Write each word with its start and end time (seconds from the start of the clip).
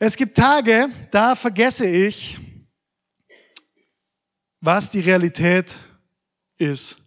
Es 0.00 0.14
gibt 0.14 0.36
Tage, 0.36 0.90
da 1.10 1.34
vergesse 1.34 1.84
ich, 1.84 2.38
was 4.60 4.90
die 4.90 5.00
Realität 5.00 5.74
ist. 6.56 6.98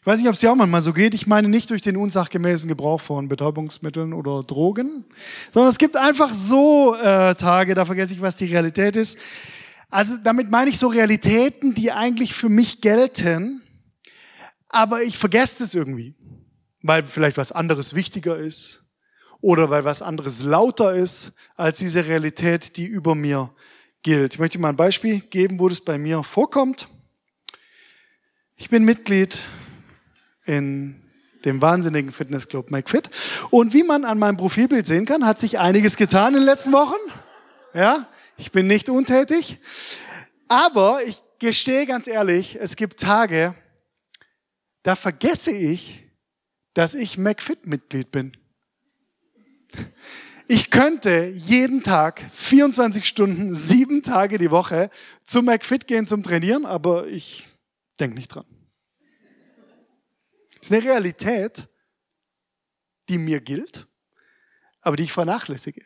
Ich 0.00 0.06
weiß 0.06 0.18
nicht, 0.18 0.28
ob 0.28 0.32
es 0.32 0.40
dir 0.40 0.50
auch 0.50 0.56
manchmal 0.56 0.80
so 0.80 0.94
geht. 0.94 1.14
Ich 1.14 1.26
meine 1.26 1.50
nicht 1.50 1.68
durch 1.68 1.82
den 1.82 1.98
unsachgemäßen 1.98 2.68
Gebrauch 2.68 3.02
von 3.02 3.28
Betäubungsmitteln 3.28 4.14
oder 4.14 4.42
Drogen, 4.42 5.04
sondern 5.52 5.68
es 5.68 5.76
gibt 5.76 5.98
einfach 5.98 6.32
so 6.32 6.94
äh, 6.94 7.34
Tage, 7.34 7.74
da 7.74 7.84
vergesse 7.84 8.14
ich, 8.14 8.22
was 8.22 8.36
die 8.36 8.46
Realität 8.46 8.96
ist. 8.96 9.18
Also 9.90 10.16
damit 10.16 10.50
meine 10.50 10.70
ich 10.70 10.78
so 10.78 10.86
Realitäten, 10.88 11.74
die 11.74 11.92
eigentlich 11.92 12.32
für 12.32 12.48
mich 12.48 12.80
gelten, 12.80 13.62
aber 14.70 15.02
ich 15.02 15.18
vergesse 15.18 15.64
es 15.64 15.74
irgendwie, 15.74 16.14
weil 16.80 17.04
vielleicht 17.04 17.36
was 17.36 17.52
anderes 17.52 17.94
wichtiger 17.94 18.38
ist 18.38 18.79
oder 19.40 19.70
weil 19.70 19.84
was 19.84 20.02
anderes 20.02 20.42
lauter 20.42 20.94
ist 20.94 21.32
als 21.56 21.78
diese 21.78 22.06
Realität, 22.06 22.76
die 22.76 22.86
über 22.86 23.14
mir 23.14 23.52
gilt. 24.02 24.34
Ich 24.34 24.38
möchte 24.38 24.58
mal 24.58 24.70
ein 24.70 24.76
Beispiel 24.76 25.20
geben, 25.20 25.60
wo 25.60 25.68
das 25.68 25.80
bei 25.80 25.98
mir 25.98 26.22
vorkommt. 26.22 26.88
Ich 28.56 28.68
bin 28.68 28.84
Mitglied 28.84 29.40
in 30.44 31.02
dem 31.44 31.62
wahnsinnigen 31.62 32.12
Fitnessclub 32.12 32.70
McFit. 32.70 33.10
Und 33.50 33.72
wie 33.72 33.82
man 33.82 34.04
an 34.04 34.18
meinem 34.18 34.36
Profilbild 34.36 34.86
sehen 34.86 35.06
kann, 35.06 35.26
hat 35.26 35.40
sich 35.40 35.58
einiges 35.58 35.96
getan 35.96 36.34
in 36.34 36.40
den 36.40 36.46
letzten 36.46 36.72
Wochen. 36.72 36.98
Ja, 37.72 38.08
ich 38.36 38.52
bin 38.52 38.66
nicht 38.66 38.88
untätig. 38.88 39.58
Aber 40.48 41.02
ich 41.04 41.22
gestehe 41.38 41.86
ganz 41.86 42.06
ehrlich, 42.06 42.58
es 42.60 42.76
gibt 42.76 43.00
Tage, 43.00 43.54
da 44.82 44.96
vergesse 44.96 45.52
ich, 45.52 46.04
dass 46.74 46.94
ich 46.94 47.18
McFit-Mitglied 47.18 48.10
bin. 48.10 48.32
Ich 50.48 50.70
könnte 50.70 51.26
jeden 51.26 51.82
Tag, 51.82 52.24
24 52.32 53.06
Stunden, 53.06 53.54
sieben 53.54 54.02
Tage 54.02 54.36
die 54.36 54.50
Woche 54.50 54.90
zum 55.22 55.44
McFit 55.44 55.86
gehen 55.86 56.06
zum 56.06 56.22
Trainieren, 56.22 56.66
aber 56.66 57.06
ich 57.06 57.48
denke 58.00 58.16
nicht 58.16 58.34
dran. 58.34 58.46
Das 60.58 60.70
ist 60.70 60.72
eine 60.72 60.84
Realität, 60.84 61.68
die 63.08 63.18
mir 63.18 63.40
gilt, 63.40 63.86
aber 64.80 64.96
die 64.96 65.04
ich 65.04 65.12
vernachlässige. 65.12 65.84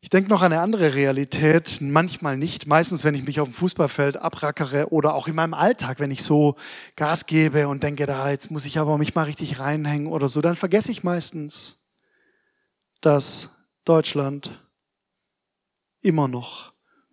Ich 0.00 0.10
denke 0.10 0.30
noch 0.30 0.42
an 0.42 0.52
eine 0.52 0.62
andere 0.62 0.94
Realität, 0.94 1.78
manchmal 1.80 2.36
nicht, 2.36 2.68
meistens 2.68 3.02
wenn 3.02 3.16
ich 3.16 3.24
mich 3.24 3.40
auf 3.40 3.48
dem 3.48 3.54
Fußballfeld 3.54 4.16
abrackere 4.16 4.92
oder 4.92 5.14
auch 5.14 5.26
in 5.26 5.34
meinem 5.34 5.54
Alltag, 5.54 5.98
wenn 5.98 6.12
ich 6.12 6.22
so 6.22 6.54
Gas 6.94 7.26
gebe 7.26 7.66
und 7.66 7.82
denke, 7.82 8.06
da 8.06 8.30
jetzt 8.30 8.52
muss 8.52 8.64
ich 8.64 8.78
aber 8.78 8.96
mich 8.96 9.16
mal 9.16 9.24
richtig 9.24 9.58
reinhängen 9.58 10.06
oder 10.06 10.28
so, 10.28 10.40
dann 10.40 10.54
vergesse 10.54 10.92
ich 10.92 11.02
meistens, 11.02 11.88
dass 13.00 13.50
Deutschland 13.84 14.62
immer 16.00 16.28
noch 16.28 16.72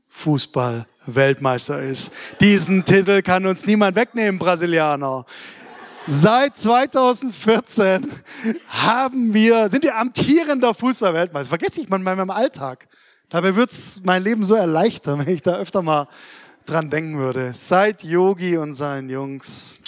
Fußball 0.10 0.86
Weltmeister 1.08 1.82
ist. 1.82 2.12
Diesen 2.40 2.86
Titel 2.86 3.24
kann 3.24 3.48
uns 3.48 3.66
niemand 3.66 3.96
wegnehmen, 3.96 4.38
Brasilianer. 4.38 5.26
Seit 6.08 6.56
2014 6.56 8.12
haben 8.68 9.34
wir, 9.34 9.70
sind 9.70 9.84
wir 9.84 9.98
amtierender 9.98 10.76
Fußball-Weltmeister. 10.76 11.50
Vergesse 11.50 11.82
ich 11.82 11.90
manchmal 11.90 12.14
in 12.14 12.20
meinem 12.20 12.30
Alltag. 12.30 12.88
Dabei 13.30 13.56
wird's 13.56 14.02
mein 14.04 14.22
Leben 14.22 14.44
so 14.44 14.54
erleichtern, 14.54 15.20
wenn 15.26 15.34
ich 15.34 15.42
da 15.42 15.58
öfter 15.58 15.82
mal 15.82 16.08
dran 16.68 16.92
denken 16.92 17.18
würde. 17.18 17.54
Seit 17.54 18.04
Yogi 18.04 18.58
und 18.58 18.74
seinen 18.74 19.10
Jungs 19.10 19.80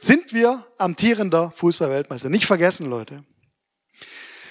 sind 0.00 0.32
wir 0.32 0.64
amtierender 0.78 1.52
Fußball-Weltmeister. 1.54 2.28
Nicht 2.28 2.46
vergessen, 2.46 2.90
Leute. 2.90 3.24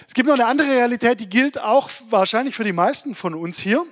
Es 0.08 0.14
gibt 0.14 0.28
noch 0.28 0.36
eine 0.36 0.46
andere 0.46 0.70
Realität, 0.70 1.20
die 1.20 1.28
gilt 1.28 1.60
auch 1.60 1.90
wahrscheinlich 2.10 2.56
für 2.56 2.64
die 2.64 2.72
meisten 2.72 3.16
von 3.16 3.34
uns 3.36 3.60
hier. 3.60 3.86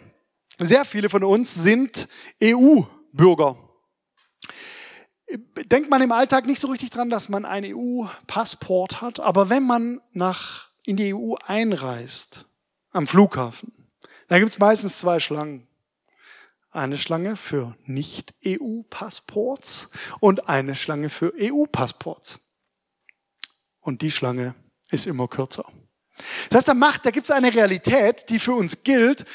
Sehr 0.58 0.86
viele 0.86 1.10
von 1.10 1.26
uns 1.26 1.54
sind 1.54 2.08
EU-Bürger. 2.42 3.58
Denkt 5.36 5.90
man 5.90 6.02
im 6.02 6.12
Alltag 6.12 6.46
nicht 6.46 6.60
so 6.60 6.68
richtig 6.68 6.92
dran, 6.92 7.10
dass 7.10 7.28
man 7.28 7.46
ein 7.46 7.66
EU-Passport 7.66 9.02
hat, 9.02 9.20
aber 9.20 9.50
wenn 9.50 9.64
man 9.64 10.02
nach, 10.12 10.70
in 10.86 10.98
die 10.98 11.16
EU 11.16 11.36
einreist, 11.46 12.46
am 12.92 13.08
Flughafen, 13.08 13.74
dann 14.28 14.40
gibt 14.40 14.52
es 14.52 14.60
meistens 14.60 15.00
zwei 15.00 15.20
Schlangen. 15.20 15.68
Eine 16.70 16.98
Schlange 16.98 17.36
für 17.36 17.76
Nicht-EU-Passports 17.86 19.90
und 20.20 20.50
eine 20.50 20.76
Schlange 20.76 21.10
für 21.10 21.34
EU-Passports. 21.40 22.40
Und 23.80 24.02
die 24.02 24.12
Schlange 24.12 24.56
ist 24.92 25.08
immer 25.08 25.28
kürzer. 25.28 25.66
Das 26.50 26.58
heißt, 26.58 26.68
da, 26.68 26.74
macht, 26.74 27.06
da 27.06 27.12
gibt 27.12 27.30
es 27.30 27.36
eine 27.36 27.54
Realität, 27.54 28.30
die 28.30 28.40
für 28.40 28.54
uns 28.54 28.84
gilt, 28.84 29.26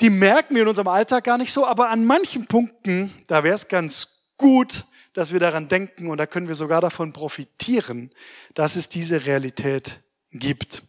die 0.00 0.10
merken 0.10 0.54
wir 0.54 0.62
in 0.62 0.68
unserem 0.68 0.88
Alltag 0.88 1.24
gar 1.24 1.38
nicht 1.38 1.52
so, 1.52 1.66
aber 1.66 1.88
an 1.88 2.04
manchen 2.04 2.46
Punkten, 2.46 3.14
da 3.26 3.42
wäre 3.42 3.54
es 3.54 3.68
ganz 3.68 4.32
gut, 4.36 4.84
dass 5.16 5.32
wir 5.32 5.40
daran 5.40 5.68
denken 5.68 6.10
und 6.10 6.18
da 6.18 6.26
können 6.26 6.46
wir 6.46 6.54
sogar 6.54 6.82
davon 6.82 7.14
profitieren, 7.14 8.10
dass 8.54 8.76
es 8.76 8.90
diese 8.90 9.24
Realität 9.24 9.98
gibt. 10.30 10.82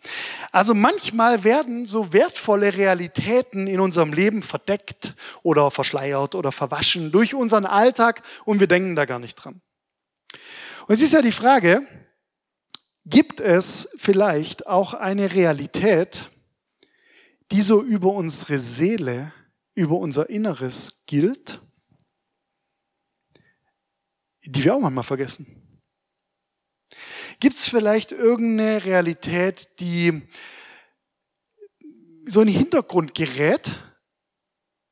Also 0.52 0.74
manchmal 0.74 1.46
werden 1.46 1.86
so 1.86 2.12
wertvolle 2.12 2.76
Realitäten 2.76 3.68
in 3.68 3.80
unserem 3.80 4.12
Leben 4.12 4.44
verdeckt 4.44 5.16
oder 5.44 5.72
verschleiert 5.72 6.36
oder 6.36 6.52
verwaschen 6.52 7.14
durch 7.14 7.36
unseren 7.36 7.66
Alltag 7.66 8.22
und 8.44 8.60
wir 8.60 8.68
denken 8.68 8.98
da 8.98 9.06
gar 9.06 9.20
nicht 9.20 9.36
dran. 9.36 9.62
Und 10.88 10.94
es 10.94 11.02
ist 11.02 11.14
ja 11.14 11.22
die 11.22 11.32
Frage, 11.32 11.88
gibt 13.06 13.40
es 13.40 13.90
vielleicht 13.98 14.68
auch 14.68 14.94
eine 14.94 15.34
Realität, 15.34 16.30
die 17.54 17.62
so 17.62 17.82
über 17.82 18.12
unsere 18.12 18.60
Seele, 18.60 19.32
über 19.74 19.96
unser 19.96 20.30
Inneres 20.30 21.04
gilt, 21.06 21.62
die 24.48 24.64
wir 24.64 24.76
auch 24.76 24.80
manchmal 24.80 25.04
vergessen. 25.04 25.46
Gibt 27.40 27.58
es 27.58 27.66
vielleicht 27.66 28.12
irgendeine 28.12 28.84
Realität, 28.84 29.80
die 29.80 30.24
so 32.26 32.42
in 32.42 32.48
den 32.48 32.58
Hintergrund 32.58 33.14
gerät, 33.14 33.80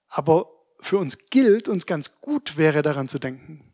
aber 0.08 0.50
für 0.80 0.98
uns 0.98 1.30
gilt, 1.30 1.68
uns 1.68 1.86
ganz 1.86 2.22
gut 2.22 2.58
wäre 2.58 2.82
daran 2.82 3.08
zu 3.08 3.18
denken? 3.18 3.72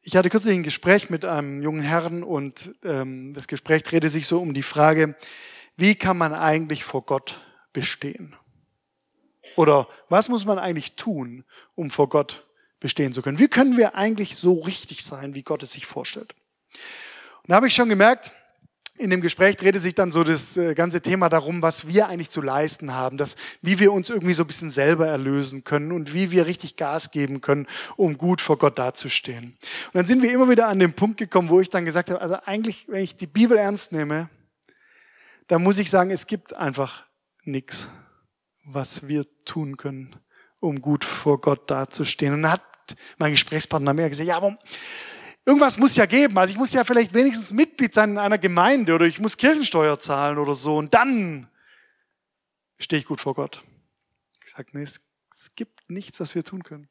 Ich 0.00 0.16
hatte 0.16 0.30
kürzlich 0.30 0.54
ein 0.54 0.62
Gespräch 0.62 1.10
mit 1.10 1.26
einem 1.26 1.60
jungen 1.60 1.82
Herrn 1.82 2.22
und 2.22 2.74
ähm, 2.82 3.34
das 3.34 3.46
Gespräch 3.46 3.82
drehte 3.82 4.08
sich 4.08 4.26
so 4.26 4.40
um 4.40 4.54
die 4.54 4.62
Frage, 4.62 5.14
wie 5.76 5.94
kann 5.94 6.16
man 6.16 6.32
eigentlich 6.32 6.84
vor 6.84 7.04
Gott 7.04 7.40
bestehen? 7.74 8.34
Oder 9.56 9.88
was 10.08 10.28
muss 10.28 10.46
man 10.46 10.58
eigentlich 10.58 10.96
tun, 10.96 11.44
um 11.74 11.90
vor 11.90 12.08
Gott 12.08 12.46
bestehen 12.80 13.12
zu 13.12 13.22
können? 13.22 13.38
Wie 13.38 13.48
können 13.48 13.76
wir 13.76 13.94
eigentlich 13.94 14.36
so 14.36 14.54
richtig 14.54 15.04
sein, 15.04 15.34
wie 15.34 15.42
Gott 15.42 15.62
es 15.62 15.72
sich 15.72 15.86
vorstellt? 15.86 16.34
Und 17.42 17.50
da 17.50 17.56
habe 17.56 17.68
ich 17.68 17.74
schon 17.74 17.88
gemerkt, 17.88 18.32
in 19.00 19.08
dem 19.08 19.22
Gespräch 19.22 19.56
drehte 19.56 19.80
sich 19.80 19.94
dann 19.94 20.12
so 20.12 20.24
das 20.24 20.58
äh, 20.58 20.74
ganze 20.74 21.00
Thema 21.00 21.30
darum, 21.30 21.62
was 21.62 21.86
wir 21.86 22.08
eigentlich 22.08 22.28
zu 22.28 22.42
leisten 22.42 22.92
haben, 22.92 23.16
dass, 23.16 23.36
wie 23.62 23.78
wir 23.78 23.92
uns 23.92 24.10
irgendwie 24.10 24.34
so 24.34 24.44
ein 24.44 24.46
bisschen 24.46 24.68
selber 24.68 25.06
erlösen 25.06 25.64
können 25.64 25.90
und 25.92 26.12
wie 26.12 26.30
wir 26.30 26.44
richtig 26.44 26.76
Gas 26.76 27.10
geben 27.10 27.40
können, 27.40 27.66
um 27.96 28.18
gut 28.18 28.42
vor 28.42 28.58
Gott 28.58 28.78
dazustehen. 28.78 29.56
Und 29.86 29.94
dann 29.94 30.04
sind 30.04 30.22
wir 30.22 30.30
immer 30.30 30.50
wieder 30.50 30.68
an 30.68 30.78
den 30.78 30.92
Punkt 30.92 31.16
gekommen, 31.16 31.48
wo 31.48 31.60
ich 31.60 31.70
dann 31.70 31.86
gesagt 31.86 32.10
habe, 32.10 32.20
also 32.20 32.36
eigentlich, 32.44 32.88
wenn 32.88 33.02
ich 33.02 33.16
die 33.16 33.26
Bibel 33.26 33.56
ernst 33.56 33.92
nehme, 33.92 34.28
da 35.48 35.58
muss 35.58 35.78
ich 35.78 35.90
sagen, 35.90 36.10
es 36.10 36.26
gibt 36.26 36.54
einfach 36.54 37.04
nichts, 37.44 37.88
was 38.64 39.08
wir 39.08 39.24
tun 39.46 39.78
können, 39.78 40.14
um 40.60 40.82
gut 40.82 41.04
vor 41.04 41.40
Gott 41.40 41.70
dazustehen. 41.70 42.34
Und 42.34 42.42
dann 42.42 42.52
hat 42.90 43.18
mein 43.18 43.32
Gesprächspartner 43.32 43.94
mir 43.94 44.08
gesagt, 44.08 44.28
ja, 44.28 44.36
aber 44.36 44.58
irgendwas 45.44 45.78
muss 45.78 45.96
ja 45.96 46.06
geben. 46.06 46.38
Also 46.38 46.52
ich 46.52 46.58
muss 46.58 46.72
ja 46.72 46.84
vielleicht 46.84 47.14
wenigstens 47.14 47.52
Mitglied 47.52 47.94
sein 47.94 48.10
in 48.10 48.18
einer 48.18 48.38
Gemeinde 48.38 48.94
oder 48.94 49.06
ich 49.06 49.18
muss 49.18 49.36
Kirchensteuer 49.36 49.98
zahlen 49.98 50.38
oder 50.38 50.54
so. 50.54 50.76
Und 50.76 50.94
dann 50.94 51.48
stehe 52.78 53.00
ich 53.00 53.06
gut 53.06 53.20
vor 53.20 53.34
Gott. 53.34 53.62
Ich 54.44 54.52
sage, 54.52 54.68
nee, 54.72 54.82
es, 54.82 55.00
es 55.32 55.54
gibt 55.54 55.88
nichts, 55.88 56.20
was 56.20 56.34
wir 56.34 56.44
tun 56.44 56.62
können. 56.62 56.88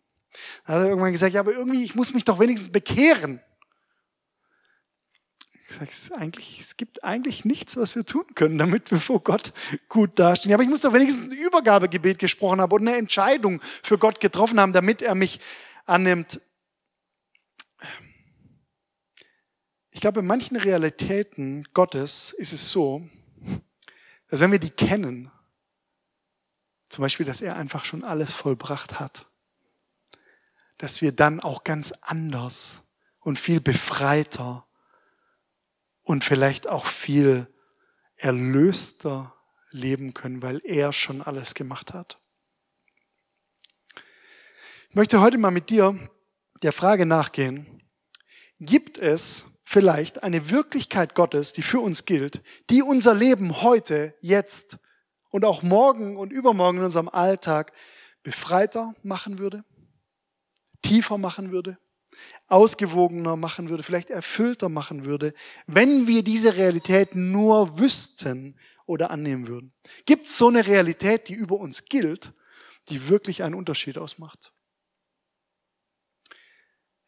Dann 0.65 0.75
hat 0.75 0.83
er 0.83 0.89
irgendwann 0.89 1.11
gesagt, 1.11 1.33
ja, 1.33 1.41
aber 1.41 1.53
irgendwie, 1.53 1.83
ich 1.83 1.95
muss 1.95 2.13
mich 2.13 2.23
doch 2.23 2.39
wenigstens 2.39 2.71
bekehren. 2.71 3.41
Ich 5.67 5.75
sage, 5.75 5.91
es, 5.91 6.11
eigentlich, 6.11 6.59
es 6.59 6.77
gibt 6.77 7.03
eigentlich 7.03 7.45
nichts, 7.45 7.77
was 7.77 7.95
wir 7.95 8.03
tun 8.03 8.25
können, 8.33 8.57
damit 8.57 8.89
wir 8.89 8.99
vor 8.99 9.23
Gott 9.23 9.53
gut 9.87 10.17
dastehen. 10.17 10.49
Ja, 10.49 10.55
aber 10.55 10.63
ich 10.63 10.69
muss 10.69 10.81
doch 10.81 10.93
wenigstens 10.93 11.31
ein 11.31 11.37
Übergabegebet 11.37 12.17
gesprochen 12.17 12.59
haben 12.59 12.71
und 12.71 12.87
eine 12.87 12.97
Entscheidung 12.97 13.61
für 13.83 13.99
Gott 13.99 14.19
getroffen 14.19 14.59
haben, 14.59 14.73
damit 14.73 15.03
er 15.03 15.13
mich 15.13 15.39
annimmt. 15.89 16.41
Ich 19.91 20.01
glaube, 20.01 20.21
in 20.21 20.27
manchen 20.27 20.55
Realitäten 20.55 21.65
Gottes 21.73 22.31
ist 22.31 22.53
es 22.53 22.71
so, 22.71 23.09
dass 24.27 24.39
wenn 24.39 24.51
wir 24.51 24.59
die 24.59 24.69
kennen, 24.69 25.31
zum 26.89 27.01
Beispiel, 27.03 27.25
dass 27.25 27.41
er 27.41 27.55
einfach 27.55 27.85
schon 27.85 28.03
alles 28.03 28.33
vollbracht 28.33 28.99
hat, 28.99 29.27
dass 30.77 31.01
wir 31.01 31.11
dann 31.11 31.39
auch 31.39 31.63
ganz 31.63 31.91
anders 32.01 32.81
und 33.19 33.37
viel 33.37 33.59
befreiter 33.59 34.65
und 36.03 36.23
vielleicht 36.23 36.67
auch 36.67 36.85
viel 36.85 37.47
erlöster 38.15 39.35
leben 39.71 40.13
können, 40.13 40.41
weil 40.41 40.61
er 40.63 40.93
schon 40.93 41.21
alles 41.21 41.53
gemacht 41.53 41.93
hat. 41.93 42.19
Ich 44.91 44.95
möchte 44.95 45.21
heute 45.21 45.37
mal 45.37 45.51
mit 45.51 45.69
dir 45.69 45.99
der 46.63 46.71
Frage 46.71 47.05
nachgehen, 47.05 47.83
gibt 48.59 48.97
es 48.97 49.59
vielleicht 49.63 50.23
eine 50.23 50.49
Wirklichkeit 50.49 51.13
Gottes, 51.13 51.53
die 51.53 51.61
für 51.61 51.79
uns 51.79 52.05
gilt, 52.05 52.41
die 52.71 52.81
unser 52.81 53.13
Leben 53.13 53.61
heute, 53.61 54.15
jetzt 54.19 54.79
und 55.29 55.45
auch 55.45 55.61
morgen 55.61 56.17
und 56.17 56.33
übermorgen 56.33 56.79
in 56.79 56.85
unserem 56.85 57.07
Alltag 57.07 57.71
befreiter 58.23 58.95
machen 59.03 59.37
würde, 59.37 59.63
tiefer 60.81 61.19
machen 61.19 61.51
würde, 61.51 61.77
ausgewogener 62.47 63.35
machen 63.35 63.69
würde, 63.69 63.83
vielleicht 63.83 64.09
erfüllter 64.09 64.69
machen 64.69 65.05
würde, 65.05 65.35
wenn 65.67 66.07
wir 66.07 66.23
diese 66.23 66.57
Realität 66.57 67.13
nur 67.13 67.77
wüssten 67.77 68.59
oder 68.87 69.11
annehmen 69.11 69.47
würden. 69.47 69.71
Gibt 70.07 70.29
es 70.29 70.37
so 70.39 70.47
eine 70.47 70.65
Realität, 70.65 71.29
die 71.29 71.35
über 71.35 71.57
uns 71.57 71.85
gilt, 71.85 72.33
die 72.89 73.07
wirklich 73.07 73.43
einen 73.43 73.53
Unterschied 73.53 73.99
ausmacht? 73.99 74.51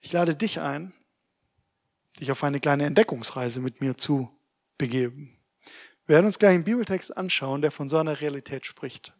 Ich 0.04 0.12
lade 0.12 0.36
dich 0.36 0.60
ein, 0.60 0.94
dich 2.20 2.32
auf 2.32 2.44
eine 2.44 2.60
kleine 2.60 2.86
Entdeckungsreise 2.86 3.62
mit 3.62 3.82
mir 3.82 3.98
zu 3.98 4.30
begeben. 4.80 5.38
Wir 6.08 6.16
werden 6.16 6.26
uns 6.26 6.40
gleich 6.40 6.56
einen 6.56 6.64
Bibeltext 6.64 7.16
anschauen, 7.16 7.62
der 7.62 7.70
von 7.70 7.88
so 7.88 7.98
einer 7.98 8.20
Realität 8.20 8.66
spricht. 8.66 9.14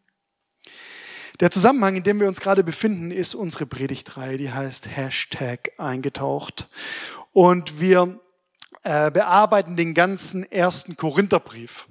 Der 1.40 1.52
Zusammenhang, 1.52 1.98
in 1.98 2.04
dem 2.04 2.20
wir 2.20 2.28
uns 2.28 2.42
gerade 2.42 2.64
befinden, 2.64 3.12
ist 3.12 3.36
unsere 3.36 3.68
Predigtreihe, 3.68 4.38
die 4.38 4.52
heißt 4.52 4.88
Hashtag 4.88 5.72
eingetaucht. 5.78 6.68
Und 7.32 7.80
wir 7.80 8.20
äh, 8.82 9.12
bearbeiten 9.12 9.76
den 9.76 9.94
ganzen 9.94 10.52
ersten 10.52 10.98
Korintherbrief. 10.98 11.88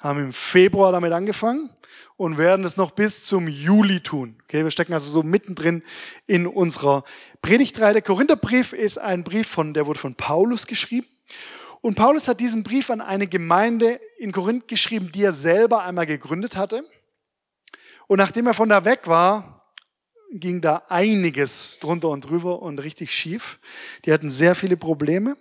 Haben 0.00 0.18
im 0.18 0.32
Februar 0.32 0.90
damit 0.90 1.12
angefangen 1.12 1.70
und 2.16 2.38
werden 2.38 2.64
es 2.64 2.76
noch 2.76 2.92
bis 2.92 3.26
zum 3.26 3.48
Juli 3.48 4.00
tun. 4.00 4.36
Okay, 4.44 4.62
wir 4.64 4.70
stecken 4.70 4.92
also 4.92 5.10
so 5.10 5.22
mittendrin 5.22 5.82
in 6.26 6.46
unserer 6.46 7.04
Predigtreihe. 7.42 7.92
Der 7.92 8.02
Korintherbrief 8.02 8.72
ist 8.72 8.98
ein 8.98 9.24
Brief 9.24 9.48
von, 9.48 9.74
der 9.74 9.86
wurde 9.86 9.98
von 9.98 10.14
Paulus 10.14 10.66
geschrieben. 10.66 11.08
Und 11.80 11.96
Paulus 11.96 12.28
hat 12.28 12.40
diesen 12.40 12.62
Brief 12.62 12.88
an 12.88 13.00
eine 13.00 13.26
Gemeinde 13.26 14.00
in 14.18 14.32
Korinth 14.32 14.68
geschrieben, 14.68 15.12
die 15.12 15.22
er 15.22 15.32
selber 15.32 15.82
einmal 15.82 16.06
gegründet 16.06 16.56
hatte. 16.56 16.88
Und 18.06 18.18
nachdem 18.18 18.46
er 18.46 18.54
von 18.54 18.68
da 18.68 18.84
weg 18.84 19.06
war, 19.06 19.72
ging 20.30 20.60
da 20.60 20.82
einiges 20.88 21.78
drunter 21.80 22.08
und 22.08 22.22
drüber 22.22 22.62
und 22.62 22.78
richtig 22.78 23.14
schief. 23.14 23.58
Die 24.04 24.12
hatten 24.12 24.28
sehr 24.28 24.54
viele 24.54 24.76
Probleme 24.76 25.36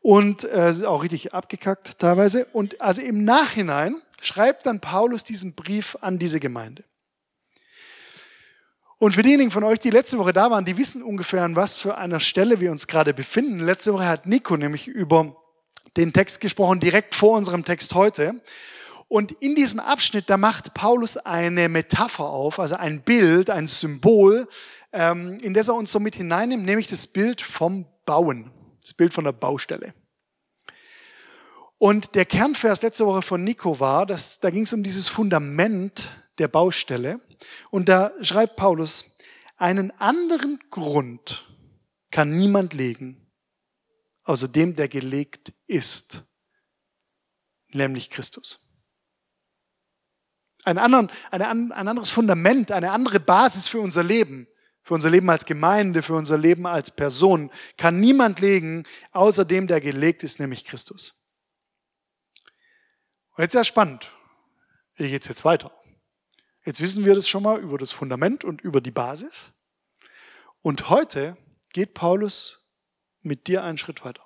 und 0.00 0.44
äh, 0.44 0.72
auch 0.84 1.02
richtig 1.02 1.34
abgekackt 1.34 1.98
teilweise. 1.98 2.46
Und 2.52 2.80
also 2.80 3.02
im 3.02 3.24
Nachhinein 3.24 4.00
schreibt 4.20 4.66
dann 4.66 4.80
Paulus 4.80 5.24
diesen 5.24 5.54
Brief 5.54 5.96
an 6.00 6.18
diese 6.18 6.40
Gemeinde. 6.40 6.84
Und 8.98 9.12
für 9.12 9.22
diejenigen 9.22 9.50
von 9.50 9.64
euch, 9.64 9.78
die 9.78 9.90
letzte 9.90 10.18
Woche 10.18 10.34
da 10.34 10.50
waren, 10.50 10.66
die 10.66 10.76
wissen 10.76 11.02
ungefähr, 11.02 11.42
an 11.42 11.56
was 11.56 11.80
für 11.80 11.96
einer 11.96 12.20
Stelle 12.20 12.60
wir 12.60 12.70
uns 12.70 12.86
gerade 12.86 13.14
befinden. 13.14 13.60
Letzte 13.60 13.94
Woche 13.94 14.06
hat 14.06 14.26
Nico 14.26 14.58
nämlich 14.58 14.88
über 14.88 15.36
den 15.96 16.12
Text 16.12 16.40
gesprochen, 16.40 16.80
direkt 16.80 17.14
vor 17.14 17.36
unserem 17.36 17.64
Text 17.64 17.94
heute. 17.94 18.42
Und 19.08 19.32
in 19.32 19.54
diesem 19.54 19.80
Abschnitt, 19.80 20.28
da 20.28 20.36
macht 20.36 20.74
Paulus 20.74 21.16
eine 21.16 21.68
Metapher 21.68 22.26
auf, 22.26 22.60
also 22.60 22.76
ein 22.76 23.02
Bild, 23.02 23.50
ein 23.50 23.66
Symbol, 23.66 24.46
ähm, 24.92 25.38
in 25.40 25.54
das 25.54 25.68
er 25.68 25.74
uns 25.74 25.90
so 25.90 25.98
mit 25.98 26.14
hineinnimmt, 26.14 26.64
nämlich 26.64 26.86
das 26.86 27.06
Bild 27.06 27.40
vom 27.40 27.86
Bauen, 28.04 28.52
das 28.80 28.94
Bild 28.94 29.14
von 29.14 29.24
der 29.24 29.32
Baustelle. 29.32 29.94
Und 31.78 32.14
der 32.14 32.26
Kernvers 32.26 32.82
letzte 32.82 33.06
Woche 33.06 33.22
von 33.22 33.42
Nico 33.42 33.80
war, 33.80 34.04
dass, 34.04 34.38
da 34.40 34.50
ging 34.50 34.64
es 34.64 34.72
um 34.72 34.82
dieses 34.82 35.08
Fundament 35.08 36.12
der 36.38 36.48
Baustelle. 36.48 37.20
Und 37.70 37.88
da 37.88 38.12
schreibt 38.20 38.56
Paulus, 38.56 39.16
einen 39.56 39.90
anderen 39.92 40.58
Grund 40.70 41.46
kann 42.10 42.36
niemand 42.36 42.74
legen, 42.74 43.30
außer 44.24 44.48
dem, 44.48 44.76
der 44.76 44.88
gelegt 44.88 45.52
ist, 45.66 46.22
nämlich 47.68 48.10
Christus. 48.10 48.66
Ein, 50.64 50.76
anderen, 50.76 51.10
eine, 51.30 51.48
ein 51.48 51.72
anderes 51.72 52.10
Fundament, 52.10 52.72
eine 52.72 52.90
andere 52.90 53.20
Basis 53.20 53.68
für 53.68 53.80
unser 53.80 54.02
Leben, 54.02 54.46
für 54.82 54.94
unser 54.94 55.10
Leben 55.10 55.28
als 55.30 55.44
Gemeinde, 55.44 56.02
für 56.02 56.14
unser 56.14 56.38
Leben 56.38 56.66
als 56.66 56.90
Person, 56.90 57.50
kann 57.76 58.00
niemand 58.00 58.40
legen, 58.40 58.84
außer 59.12 59.44
dem, 59.44 59.66
der 59.66 59.80
gelegt 59.80 60.22
ist, 60.22 60.40
nämlich 60.40 60.64
Christus. 60.64 61.26
Und 63.36 63.42
jetzt 63.42 63.54
ist 63.54 63.58
ja 63.58 63.64
spannend. 63.64 64.12
Wie 64.96 65.10
geht 65.10 65.22
es 65.22 65.28
jetzt 65.28 65.44
weiter? 65.44 65.72
Jetzt 66.64 66.80
wissen 66.80 67.04
wir 67.04 67.14
das 67.14 67.28
schon 67.28 67.42
mal 67.42 67.58
über 67.58 67.78
das 67.78 67.92
Fundament 67.92 68.44
und 68.44 68.60
über 68.60 68.80
die 68.80 68.90
Basis. 68.90 69.52
Und 70.62 70.90
heute 70.90 71.36
geht 71.72 71.94
Paulus 71.94 72.70
mit 73.22 73.46
dir 73.46 73.62
einen 73.62 73.78
Schritt 73.78 74.04
weiter. 74.04 74.22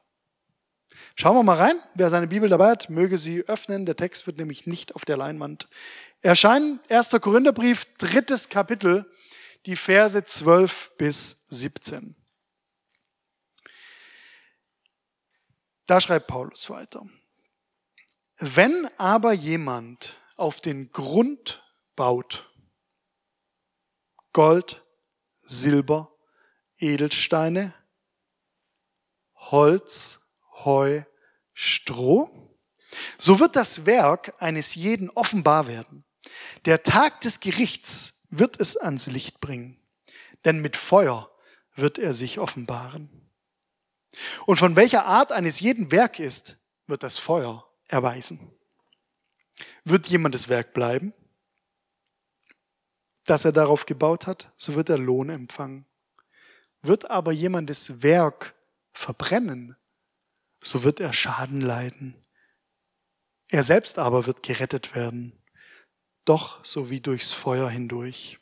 Schauen 1.17 1.37
wir 1.37 1.43
mal 1.43 1.59
rein. 1.59 1.81
Wer 1.95 2.11
seine 2.11 2.27
Bibel 2.27 2.49
dabei 2.49 2.71
hat, 2.71 2.91
möge 2.91 3.19
sie 3.19 3.43
öffnen. 3.47 3.87
Der 3.87 3.97
Text 3.97 4.27
wird 4.27 4.39
nämlich 4.39 4.67
nicht 4.67 4.95
auf 4.95 5.05
der 5.05 5.17
Leinwand 5.17 5.69
erscheinen. 6.23 6.81
1. 6.89 7.11
Korintherbrief, 7.21 7.87
drittes 7.99 8.49
Kapitel, 8.49 9.07
die 9.67 9.77
Verse 9.77 10.25
12 10.25 10.97
bis 10.97 11.47
17. 11.49 12.17
Da 15.87 16.01
schreibt 16.01 16.27
Paulus 16.27 16.71
weiter. 16.71 17.07
Wenn 18.39 18.89
aber 18.99 19.33
jemand 19.33 20.17
auf 20.37 20.61
den 20.61 20.91
Grund 20.91 21.63
baut, 21.95 22.51
Gold, 24.33 24.85
Silber, 25.43 26.13
Edelsteine, 26.79 27.75
Holz, 29.35 30.21
Heu, 30.65 31.03
Stroh, 31.53 32.59
so 33.19 33.39
wird 33.39 33.57
das 33.57 33.87
Werk 33.87 34.35
eines 34.43 34.75
jeden 34.75 35.11
offenbar 35.11 35.69
werden. 35.69 36.05
Der 36.65 36.83
Tag 36.83 37.21
des 37.21 37.41
Gerichts 37.41 38.14
wird 38.39 38.61
es 38.61 38.77
ans 38.77 39.07
Licht 39.07 39.41
bringen, 39.41 39.81
denn 40.45 40.61
mit 40.61 40.77
Feuer 40.77 41.31
wird 41.75 41.99
er 41.99 42.13
sich 42.13 42.39
offenbaren. 42.39 43.11
Und 44.47 44.57
von 44.57 44.77
welcher 44.77 45.07
Art 45.07 45.33
eines 45.33 45.61
jeden 45.61 45.91
Werk 45.91 46.19
ist, 46.19 46.59
wird 46.87 47.03
das 47.03 47.19
Feuer 47.19 47.69
erweisen. 47.89 48.53
Wird 49.85 50.07
jemandes 50.07 50.49
Werk 50.49 50.73
bleiben, 50.73 51.13
das 53.25 53.45
er 53.45 53.53
darauf 53.53 53.87
gebaut 53.87 54.27
hat, 54.27 54.53
so 54.57 54.75
wird 54.75 54.89
er 54.89 54.99
Lohn 54.99 55.31
empfangen. 55.31 55.87
Wird 56.83 57.11
aber 57.11 57.33
jemandes 57.33 58.03
Werk 58.03 58.55
verbrennen, 58.93 59.77
so 60.63 60.83
wird 60.83 61.01
er 61.01 61.13
Schaden 61.13 61.61
leiden. 61.61 62.15
Er 63.49 63.63
selbst 63.63 63.99
aber 63.99 64.27
wird 64.27 64.43
gerettet 64.43 64.95
werden, 64.95 65.44
doch 66.25 66.65
so 66.65 66.91
wie 66.91 67.01
durchs 67.01 67.33
Feuer 67.33 67.69
hindurch. 67.69 68.39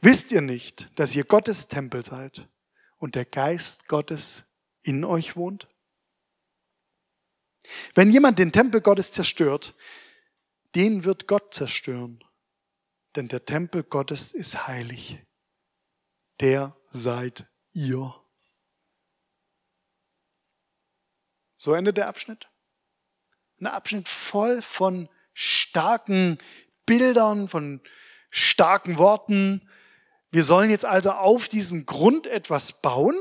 Wisst 0.00 0.32
ihr 0.32 0.40
nicht, 0.40 0.90
dass 0.98 1.14
ihr 1.14 1.24
Gottes 1.24 1.68
Tempel 1.68 2.04
seid 2.04 2.48
und 2.96 3.14
der 3.14 3.24
Geist 3.24 3.88
Gottes 3.88 4.44
in 4.82 5.04
euch 5.04 5.36
wohnt? 5.36 5.68
Wenn 7.94 8.10
jemand 8.10 8.38
den 8.38 8.52
Tempel 8.52 8.80
Gottes 8.80 9.12
zerstört, 9.12 9.74
den 10.74 11.04
wird 11.04 11.26
Gott 11.26 11.54
zerstören. 11.54 12.24
Denn 13.16 13.28
der 13.28 13.44
Tempel 13.44 13.82
Gottes 13.82 14.32
ist 14.32 14.66
heilig. 14.66 15.18
Der 16.40 16.76
seid 16.86 17.46
ihr. 17.72 18.14
So 21.56 21.74
endet 21.74 21.96
der 21.96 22.08
Abschnitt. 22.08 22.48
Ein 23.60 23.66
Abschnitt 23.66 24.08
voll 24.08 24.62
von 24.62 25.08
starken 25.32 26.38
Bildern, 26.86 27.48
von 27.48 27.80
starken 28.30 28.98
Worten. 28.98 29.68
Wir 30.30 30.44
sollen 30.44 30.70
jetzt 30.70 30.84
also 30.84 31.12
auf 31.12 31.48
diesen 31.48 31.86
Grund 31.86 32.26
etwas 32.26 32.80
bauen 32.80 33.16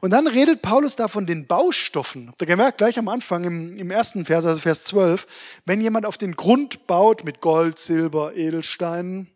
und 0.00 0.10
dann 0.10 0.26
redet 0.26 0.62
Paulus 0.62 0.96
da 0.96 1.08
von 1.08 1.26
den 1.26 1.46
Baustoffen. 1.46 2.28
Habt 2.28 2.42
ihr 2.42 2.46
gemerkt, 2.46 2.78
gleich 2.78 2.98
am 2.98 3.08
Anfang 3.08 3.44
im, 3.44 3.76
im 3.78 3.90
ersten 3.90 4.24
Vers, 4.24 4.44
also 4.44 4.60
Vers 4.60 4.84
12, 4.84 5.26
wenn 5.64 5.80
jemand 5.80 6.04
auf 6.06 6.18
den 6.18 6.34
Grund 6.34 6.86
baut 6.86 7.24
mit 7.24 7.40
Gold, 7.40 7.78
Silber, 7.78 8.34
Edelsteinen 8.34 9.30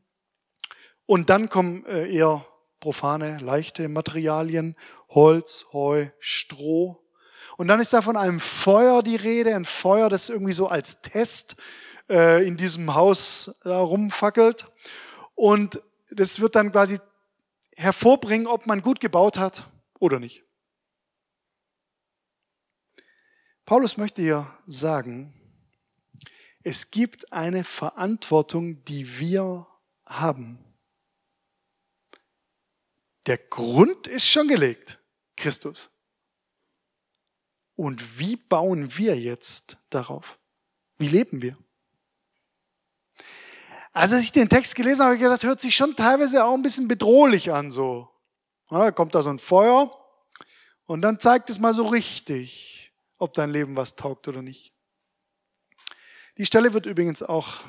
und 1.06 1.30
dann 1.30 1.48
kommen 1.48 1.86
äh, 1.86 2.12
eher 2.12 2.46
profane, 2.80 3.38
leichte 3.40 3.88
Materialien, 3.88 4.76
Holz, 5.08 5.66
Heu, 5.72 6.08
Stroh. 6.18 7.02
Und 7.56 7.68
dann 7.68 7.80
ist 7.80 7.92
da 7.92 8.02
von 8.02 8.16
einem 8.16 8.40
Feuer 8.40 9.02
die 9.02 9.16
Rede, 9.16 9.54
ein 9.54 9.64
Feuer, 9.64 10.10
das 10.10 10.28
irgendwie 10.28 10.52
so 10.52 10.68
als 10.68 11.00
Test 11.00 11.56
äh, 12.08 12.46
in 12.46 12.56
diesem 12.56 12.94
Haus 12.94 13.54
rumfackelt. 13.64 14.66
Und 15.34 15.82
das 16.10 16.40
wird 16.40 16.54
dann 16.54 16.72
quasi 16.72 16.98
hervorbringen, 17.74 18.46
ob 18.46 18.66
man 18.66 18.82
gut 18.82 19.00
gebaut 19.00 19.38
hat 19.38 19.68
oder 19.98 20.18
nicht. 20.18 20.44
Paulus 23.64 23.96
möchte 23.96 24.22
hier 24.22 24.46
sagen, 24.66 25.34
es 26.62 26.90
gibt 26.90 27.32
eine 27.32 27.64
Verantwortung, 27.64 28.84
die 28.84 29.18
wir 29.18 29.66
haben. 30.04 30.64
Der 33.26 33.38
Grund 33.38 34.06
ist 34.06 34.28
schon 34.28 34.46
gelegt, 34.48 34.98
Christus. 35.36 35.90
Und 37.74 38.18
wie 38.18 38.36
bauen 38.36 38.96
wir 38.96 39.18
jetzt 39.18 39.78
darauf? 39.90 40.38
Wie 40.96 41.08
leben 41.08 41.42
wir? 41.42 41.58
Also 43.96 44.16
als 44.16 44.24
ich 44.24 44.32
den 44.32 44.50
Text 44.50 44.74
gelesen 44.74 45.00
habe, 45.00 45.06
habe 45.06 45.14
ich 45.14 45.22
gedacht, 45.22 45.42
das 45.42 45.48
hört 45.48 45.60
sich 45.62 45.74
schon 45.74 45.96
teilweise 45.96 46.44
auch 46.44 46.52
ein 46.52 46.60
bisschen 46.60 46.86
bedrohlich 46.86 47.50
an. 47.50 47.70
So, 47.70 48.10
ja, 48.70 48.90
kommt 48.90 49.14
da 49.14 49.22
so 49.22 49.30
ein 49.30 49.38
Feuer 49.38 49.90
und 50.84 51.00
dann 51.00 51.18
zeigt 51.18 51.48
es 51.48 51.58
mal 51.58 51.72
so 51.72 51.86
richtig, 51.86 52.92
ob 53.16 53.32
dein 53.32 53.48
Leben 53.48 53.74
was 53.74 53.96
taugt 53.96 54.28
oder 54.28 54.42
nicht. 54.42 54.74
Die 56.36 56.44
Stelle 56.44 56.74
wird 56.74 56.84
übrigens 56.84 57.22
auch 57.22 57.60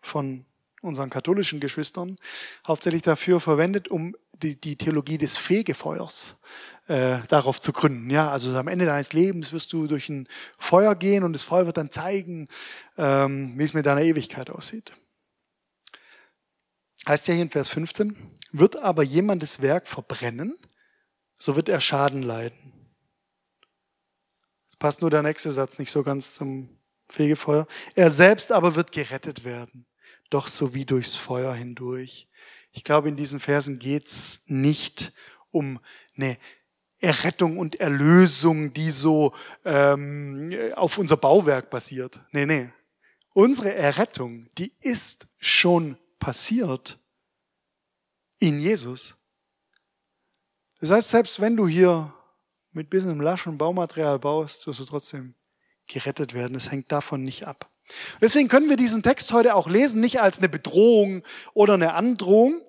von 0.00 0.46
unseren 0.82 1.10
katholischen 1.10 1.60
Geschwistern 1.60 2.18
hauptsächlich 2.66 3.02
dafür 3.02 3.38
verwendet, 3.38 3.86
um 3.86 4.16
die, 4.32 4.60
die 4.60 4.74
Theologie 4.74 5.18
des 5.18 5.36
Fegefeuers 5.36 6.40
äh, 6.88 7.18
darauf 7.28 7.60
zu 7.60 7.72
gründen. 7.72 8.10
Ja, 8.10 8.32
also 8.32 8.52
am 8.56 8.66
Ende 8.66 8.86
deines 8.86 9.12
Lebens 9.12 9.52
wirst 9.52 9.72
du 9.72 9.86
durch 9.86 10.08
ein 10.08 10.26
Feuer 10.58 10.96
gehen 10.96 11.22
und 11.22 11.34
das 11.34 11.44
Feuer 11.44 11.66
wird 11.66 11.76
dann 11.76 11.92
zeigen, 11.92 12.48
ähm, 12.96 13.56
wie 13.56 13.62
es 13.62 13.74
mit 13.74 13.86
deiner 13.86 14.02
Ewigkeit 14.02 14.50
aussieht. 14.50 14.92
Heißt 17.08 17.26
ja 17.26 17.32
hier 17.32 17.44
in 17.44 17.50
Vers 17.50 17.70
15, 17.70 18.38
wird 18.52 18.76
aber 18.76 19.02
jemandes 19.02 19.62
Werk 19.62 19.88
verbrennen, 19.88 20.58
so 21.36 21.56
wird 21.56 21.70
er 21.70 21.80
Schaden 21.80 22.22
leiden. 22.22 22.92
Es 24.68 24.76
passt 24.76 25.00
nur 25.00 25.08
der 25.08 25.22
nächste 25.22 25.50
Satz 25.50 25.78
nicht 25.78 25.90
so 25.90 26.02
ganz 26.02 26.34
zum 26.34 26.78
Fegefeuer. 27.08 27.66
Er 27.94 28.10
selbst 28.10 28.52
aber 28.52 28.74
wird 28.74 28.92
gerettet 28.92 29.44
werden, 29.44 29.86
doch 30.28 30.48
so 30.48 30.74
wie 30.74 30.84
durchs 30.84 31.14
Feuer 31.14 31.54
hindurch. 31.54 32.28
Ich 32.72 32.84
glaube, 32.84 33.08
in 33.08 33.16
diesen 33.16 33.40
Versen 33.40 33.78
geht's 33.78 34.42
nicht 34.44 35.14
um 35.50 35.80
eine 36.14 36.36
Errettung 36.98 37.56
und 37.56 37.80
Erlösung, 37.80 38.74
die 38.74 38.90
so 38.90 39.34
ähm, 39.64 40.52
auf 40.74 40.98
unser 40.98 41.16
Bauwerk 41.16 41.70
basiert. 41.70 42.20
Nee, 42.32 42.44
nee. 42.44 42.70
Unsere 43.32 43.72
Errettung, 43.72 44.50
die 44.58 44.74
ist 44.80 45.28
schon 45.38 45.96
passiert 46.18 46.97
in 48.38 48.60
Jesus. 48.60 49.14
Das 50.80 50.90
heißt, 50.90 51.08
selbst 51.08 51.40
wenn 51.40 51.56
du 51.56 51.66
hier 51.66 52.14
mit 52.72 52.90
bisschen 52.90 53.20
laschen 53.20 53.58
Baumaterial 53.58 54.18
baust, 54.18 54.66
wirst 54.66 54.80
du 54.80 54.84
trotzdem 54.84 55.34
gerettet 55.88 56.34
werden. 56.34 56.54
Es 56.54 56.70
hängt 56.70 56.92
davon 56.92 57.22
nicht 57.22 57.46
ab. 57.46 57.70
Deswegen 58.20 58.48
können 58.48 58.68
wir 58.68 58.76
diesen 58.76 59.02
Text 59.02 59.32
heute 59.32 59.54
auch 59.54 59.68
lesen, 59.68 60.00
nicht 60.00 60.20
als 60.20 60.38
eine 60.38 60.48
Bedrohung 60.48 61.22
oder 61.54 61.74
eine 61.74 61.94
Androhung, 61.94 62.62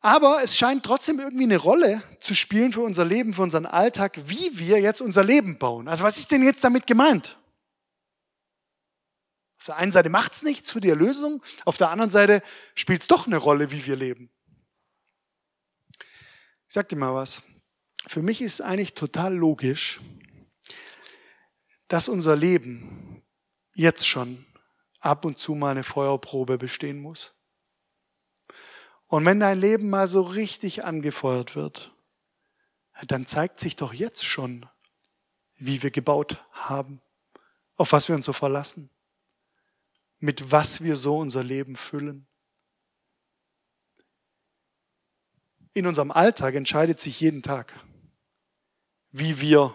aber 0.00 0.42
es 0.42 0.56
scheint 0.56 0.84
trotzdem 0.84 1.18
irgendwie 1.18 1.44
eine 1.44 1.56
Rolle 1.56 2.02
zu 2.20 2.34
spielen 2.34 2.72
für 2.72 2.82
unser 2.82 3.04
Leben, 3.04 3.32
für 3.32 3.42
unseren 3.42 3.66
Alltag, 3.66 4.18
wie 4.26 4.50
wir 4.58 4.80
jetzt 4.80 5.00
unser 5.00 5.24
Leben 5.24 5.58
bauen. 5.58 5.88
Also 5.88 6.04
was 6.04 6.18
ist 6.18 6.30
denn 6.30 6.42
jetzt 6.42 6.62
damit 6.62 6.86
gemeint? 6.86 7.38
Auf 9.58 9.66
der 9.66 9.76
einen 9.76 9.92
Seite 9.92 10.08
macht 10.08 10.34
es 10.34 10.42
nichts 10.42 10.70
für 10.70 10.80
die 10.80 10.88
Erlösung, 10.88 11.42
auf 11.64 11.76
der 11.76 11.90
anderen 11.90 12.10
Seite 12.10 12.42
spielt 12.74 13.02
es 13.02 13.08
doch 13.08 13.26
eine 13.26 13.38
Rolle, 13.38 13.70
wie 13.70 13.84
wir 13.86 13.96
leben. 13.96 14.30
Ich 16.68 16.74
sag 16.74 16.88
dir 16.88 16.96
mal 16.96 17.14
was. 17.14 17.42
Für 18.06 18.22
mich 18.22 18.40
ist 18.40 18.60
eigentlich 18.60 18.94
total 18.94 19.34
logisch, 19.34 20.00
dass 21.88 22.08
unser 22.08 22.36
Leben 22.36 23.22
jetzt 23.74 24.06
schon 24.06 24.46
ab 25.00 25.24
und 25.24 25.38
zu 25.38 25.54
mal 25.54 25.70
eine 25.70 25.84
Feuerprobe 25.84 26.56
bestehen 26.56 27.00
muss. 27.00 27.34
Und 29.06 29.24
wenn 29.24 29.40
dein 29.40 29.58
Leben 29.58 29.90
mal 29.90 30.06
so 30.06 30.22
richtig 30.22 30.84
angefeuert 30.84 31.56
wird, 31.56 31.92
dann 33.06 33.26
zeigt 33.26 33.58
sich 33.58 33.76
doch 33.76 33.92
jetzt 33.92 34.24
schon, 34.24 34.66
wie 35.56 35.82
wir 35.82 35.90
gebaut 35.90 36.44
haben, 36.52 37.00
auf 37.76 37.92
was 37.92 38.08
wir 38.08 38.14
uns 38.14 38.26
so 38.26 38.32
verlassen 38.32 38.90
mit 40.20 40.50
was 40.50 40.82
wir 40.82 40.96
so 40.96 41.18
unser 41.18 41.44
Leben 41.44 41.76
füllen. 41.76 42.26
In 45.74 45.86
unserem 45.86 46.10
Alltag 46.10 46.54
entscheidet 46.54 47.00
sich 47.00 47.20
jeden 47.20 47.42
Tag, 47.42 47.74
wie 49.10 49.40
wir 49.40 49.74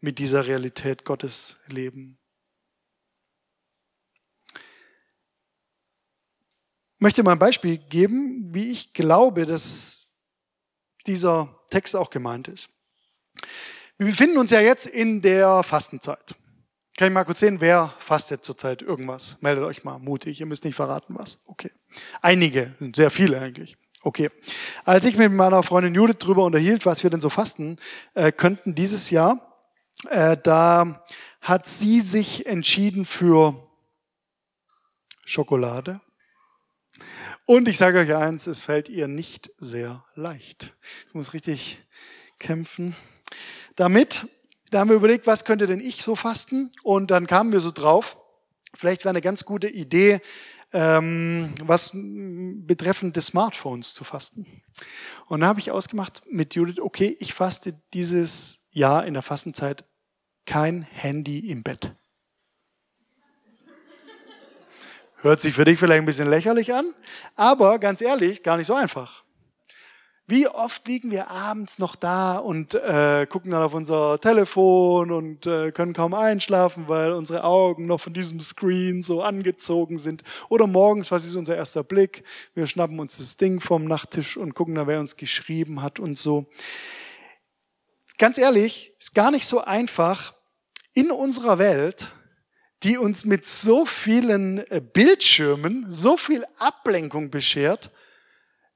mit 0.00 0.18
dieser 0.18 0.46
Realität 0.46 1.04
Gottes 1.04 1.60
leben. 1.66 2.18
Ich 6.96 7.04
möchte 7.04 7.22
mal 7.22 7.32
ein 7.32 7.38
Beispiel 7.38 7.78
geben, 7.78 8.54
wie 8.54 8.70
ich 8.70 8.92
glaube, 8.92 9.46
dass 9.46 10.20
dieser 11.06 11.64
Text 11.70 11.96
auch 11.96 12.10
gemeint 12.10 12.48
ist. 12.48 12.68
Wir 13.98 14.08
befinden 14.08 14.38
uns 14.38 14.50
ja 14.50 14.60
jetzt 14.60 14.86
in 14.86 15.22
der 15.22 15.62
Fastenzeit. 15.62 16.34
Kann 16.96 17.08
ich 17.08 17.14
mal 17.14 17.24
kurz 17.24 17.40
sehen, 17.40 17.60
wer 17.60 17.94
fastet 17.98 18.44
zurzeit 18.44 18.82
irgendwas? 18.82 19.38
Meldet 19.40 19.64
euch 19.64 19.82
mal 19.82 19.98
mutig, 19.98 20.40
ihr 20.40 20.46
müsst 20.46 20.64
nicht 20.64 20.74
verraten, 20.74 21.14
was. 21.16 21.38
Okay. 21.46 21.70
Einige, 22.20 22.74
sehr 22.94 23.10
viele 23.10 23.40
eigentlich. 23.40 23.76
Okay. 24.02 24.30
Als 24.84 25.04
ich 25.04 25.16
mit 25.16 25.32
meiner 25.32 25.62
Freundin 25.62 25.94
Judith 25.94 26.18
drüber 26.18 26.44
unterhielt, 26.44 26.84
was 26.84 27.02
wir 27.02 27.10
denn 27.10 27.20
so 27.20 27.30
fasten 27.30 27.78
äh, 28.14 28.30
könnten 28.30 28.74
dieses 28.74 29.10
Jahr, 29.10 29.56
äh, 30.10 30.36
da 30.42 31.04
hat 31.40 31.66
sie 31.66 32.00
sich 32.00 32.46
entschieden 32.46 33.04
für 33.04 33.68
Schokolade. 35.24 36.00
Und 37.46 37.68
ich 37.68 37.78
sage 37.78 37.98
euch 37.98 38.14
eins, 38.14 38.46
es 38.46 38.60
fällt 38.60 38.88
ihr 38.88 39.08
nicht 39.08 39.50
sehr 39.58 40.04
leicht. 40.14 40.72
Ich 41.08 41.14
muss 41.14 41.32
richtig 41.32 41.82
kämpfen 42.38 42.94
damit. 43.76 44.26
Da 44.72 44.80
haben 44.80 44.88
wir 44.88 44.96
überlegt, 44.96 45.26
was 45.26 45.44
könnte 45.44 45.66
denn 45.66 45.80
ich 45.80 46.02
so 46.02 46.16
fasten? 46.16 46.72
Und 46.82 47.10
dann 47.10 47.26
kamen 47.26 47.52
wir 47.52 47.60
so 47.60 47.70
drauf, 47.70 48.16
vielleicht 48.74 49.04
wäre 49.04 49.10
eine 49.10 49.20
ganz 49.20 49.44
gute 49.44 49.68
Idee, 49.68 50.22
ähm, 50.72 51.54
was 51.62 51.90
betreffend 51.92 53.16
des 53.16 53.26
Smartphones 53.26 53.92
zu 53.92 54.02
fasten. 54.02 54.46
Und 55.26 55.40
da 55.40 55.48
habe 55.48 55.60
ich 55.60 55.70
ausgemacht 55.70 56.22
mit 56.30 56.54
Judith, 56.54 56.80
okay, 56.80 57.14
ich 57.20 57.34
faste 57.34 57.78
dieses 57.92 58.70
Jahr 58.70 59.04
in 59.04 59.12
der 59.12 59.22
Fastenzeit 59.22 59.84
kein 60.46 60.80
Handy 60.80 61.50
im 61.50 61.62
Bett. 61.62 61.92
Hört 65.16 65.42
sich 65.42 65.54
für 65.54 65.66
dich 65.66 65.78
vielleicht 65.78 66.00
ein 66.00 66.06
bisschen 66.06 66.30
lächerlich 66.30 66.72
an, 66.72 66.94
aber 67.36 67.78
ganz 67.78 68.00
ehrlich, 68.00 68.42
gar 68.42 68.56
nicht 68.56 68.68
so 68.68 68.74
einfach. 68.74 69.21
Wie 70.32 70.48
oft 70.48 70.88
liegen 70.88 71.10
wir 71.10 71.30
abends 71.30 71.78
noch 71.78 71.94
da 71.94 72.38
und 72.38 72.72
äh, 72.72 73.26
gucken 73.28 73.50
dann 73.50 73.60
auf 73.60 73.74
unser 73.74 74.18
Telefon 74.18 75.10
und 75.10 75.44
äh, 75.44 75.72
können 75.72 75.92
kaum 75.92 76.14
einschlafen, 76.14 76.88
weil 76.88 77.12
unsere 77.12 77.44
Augen 77.44 77.84
noch 77.84 78.00
von 78.00 78.14
diesem 78.14 78.40
Screen 78.40 79.02
so 79.02 79.20
angezogen 79.20 79.98
sind. 79.98 80.22
Oder 80.48 80.66
morgens, 80.66 81.10
was 81.10 81.26
ist 81.26 81.36
unser 81.36 81.56
erster 81.56 81.84
Blick? 81.84 82.24
Wir 82.54 82.66
schnappen 82.66 82.98
uns 82.98 83.18
das 83.18 83.36
Ding 83.36 83.60
vom 83.60 83.84
Nachttisch 83.84 84.38
und 84.38 84.54
gucken 84.54 84.74
da, 84.74 84.86
wer 84.86 85.00
uns 85.00 85.16
geschrieben 85.16 85.82
hat 85.82 86.00
und 86.00 86.16
so. 86.16 86.46
Ganz 88.16 88.38
ehrlich, 88.38 88.94
ist 88.98 89.14
gar 89.14 89.32
nicht 89.32 89.46
so 89.46 89.60
einfach 89.60 90.32
in 90.94 91.10
unserer 91.10 91.58
Welt, 91.58 92.10
die 92.84 92.96
uns 92.96 93.26
mit 93.26 93.44
so 93.46 93.84
vielen 93.84 94.66
äh, 94.70 94.80
Bildschirmen, 94.80 95.84
so 95.90 96.16
viel 96.16 96.46
Ablenkung 96.58 97.30
beschert, 97.30 97.90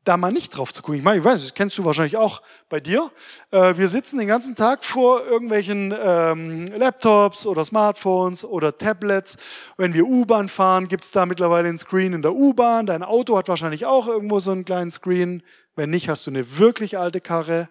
da 0.06 0.16
mal 0.16 0.32
nicht 0.32 0.56
drauf 0.56 0.72
zu 0.72 0.82
gucken. 0.82 0.98
Ich 0.98 1.04
meine, 1.04 1.18
ich 1.18 1.25
weiß, 1.25 1.42
das 1.42 1.54
kennst 1.54 1.76
du 1.76 1.84
wahrscheinlich 1.84 2.16
auch 2.16 2.40
bei 2.68 2.80
dir. 2.80 3.10
Äh, 3.50 3.76
wir 3.76 3.88
sitzen 3.88 4.18
den 4.18 4.28
ganzen 4.28 4.54
Tag 4.54 4.84
vor 4.84 5.26
irgendwelchen 5.26 5.94
ähm, 6.00 6.66
Laptops 6.66 7.46
oder 7.46 7.64
Smartphones 7.64 8.44
oder 8.44 8.76
Tablets. 8.78 9.36
Wenn 9.76 9.94
wir 9.94 10.06
U-Bahn 10.06 10.48
fahren, 10.48 10.88
gibt's 10.88 11.10
da 11.10 11.26
mittlerweile 11.26 11.68
einen 11.68 11.78
Screen 11.78 12.12
in 12.12 12.22
der 12.22 12.34
U-Bahn. 12.34 12.86
Dein 12.86 13.02
Auto 13.02 13.36
hat 13.36 13.48
wahrscheinlich 13.48 13.84
auch 13.84 14.06
irgendwo 14.06 14.38
so 14.38 14.52
einen 14.52 14.64
kleinen 14.64 14.90
Screen. 14.90 15.42
Wenn 15.75 15.90
nicht, 15.90 16.08
hast 16.08 16.26
du 16.26 16.30
eine 16.30 16.58
wirklich 16.58 16.96
alte 16.96 17.20
Karre. 17.20 17.68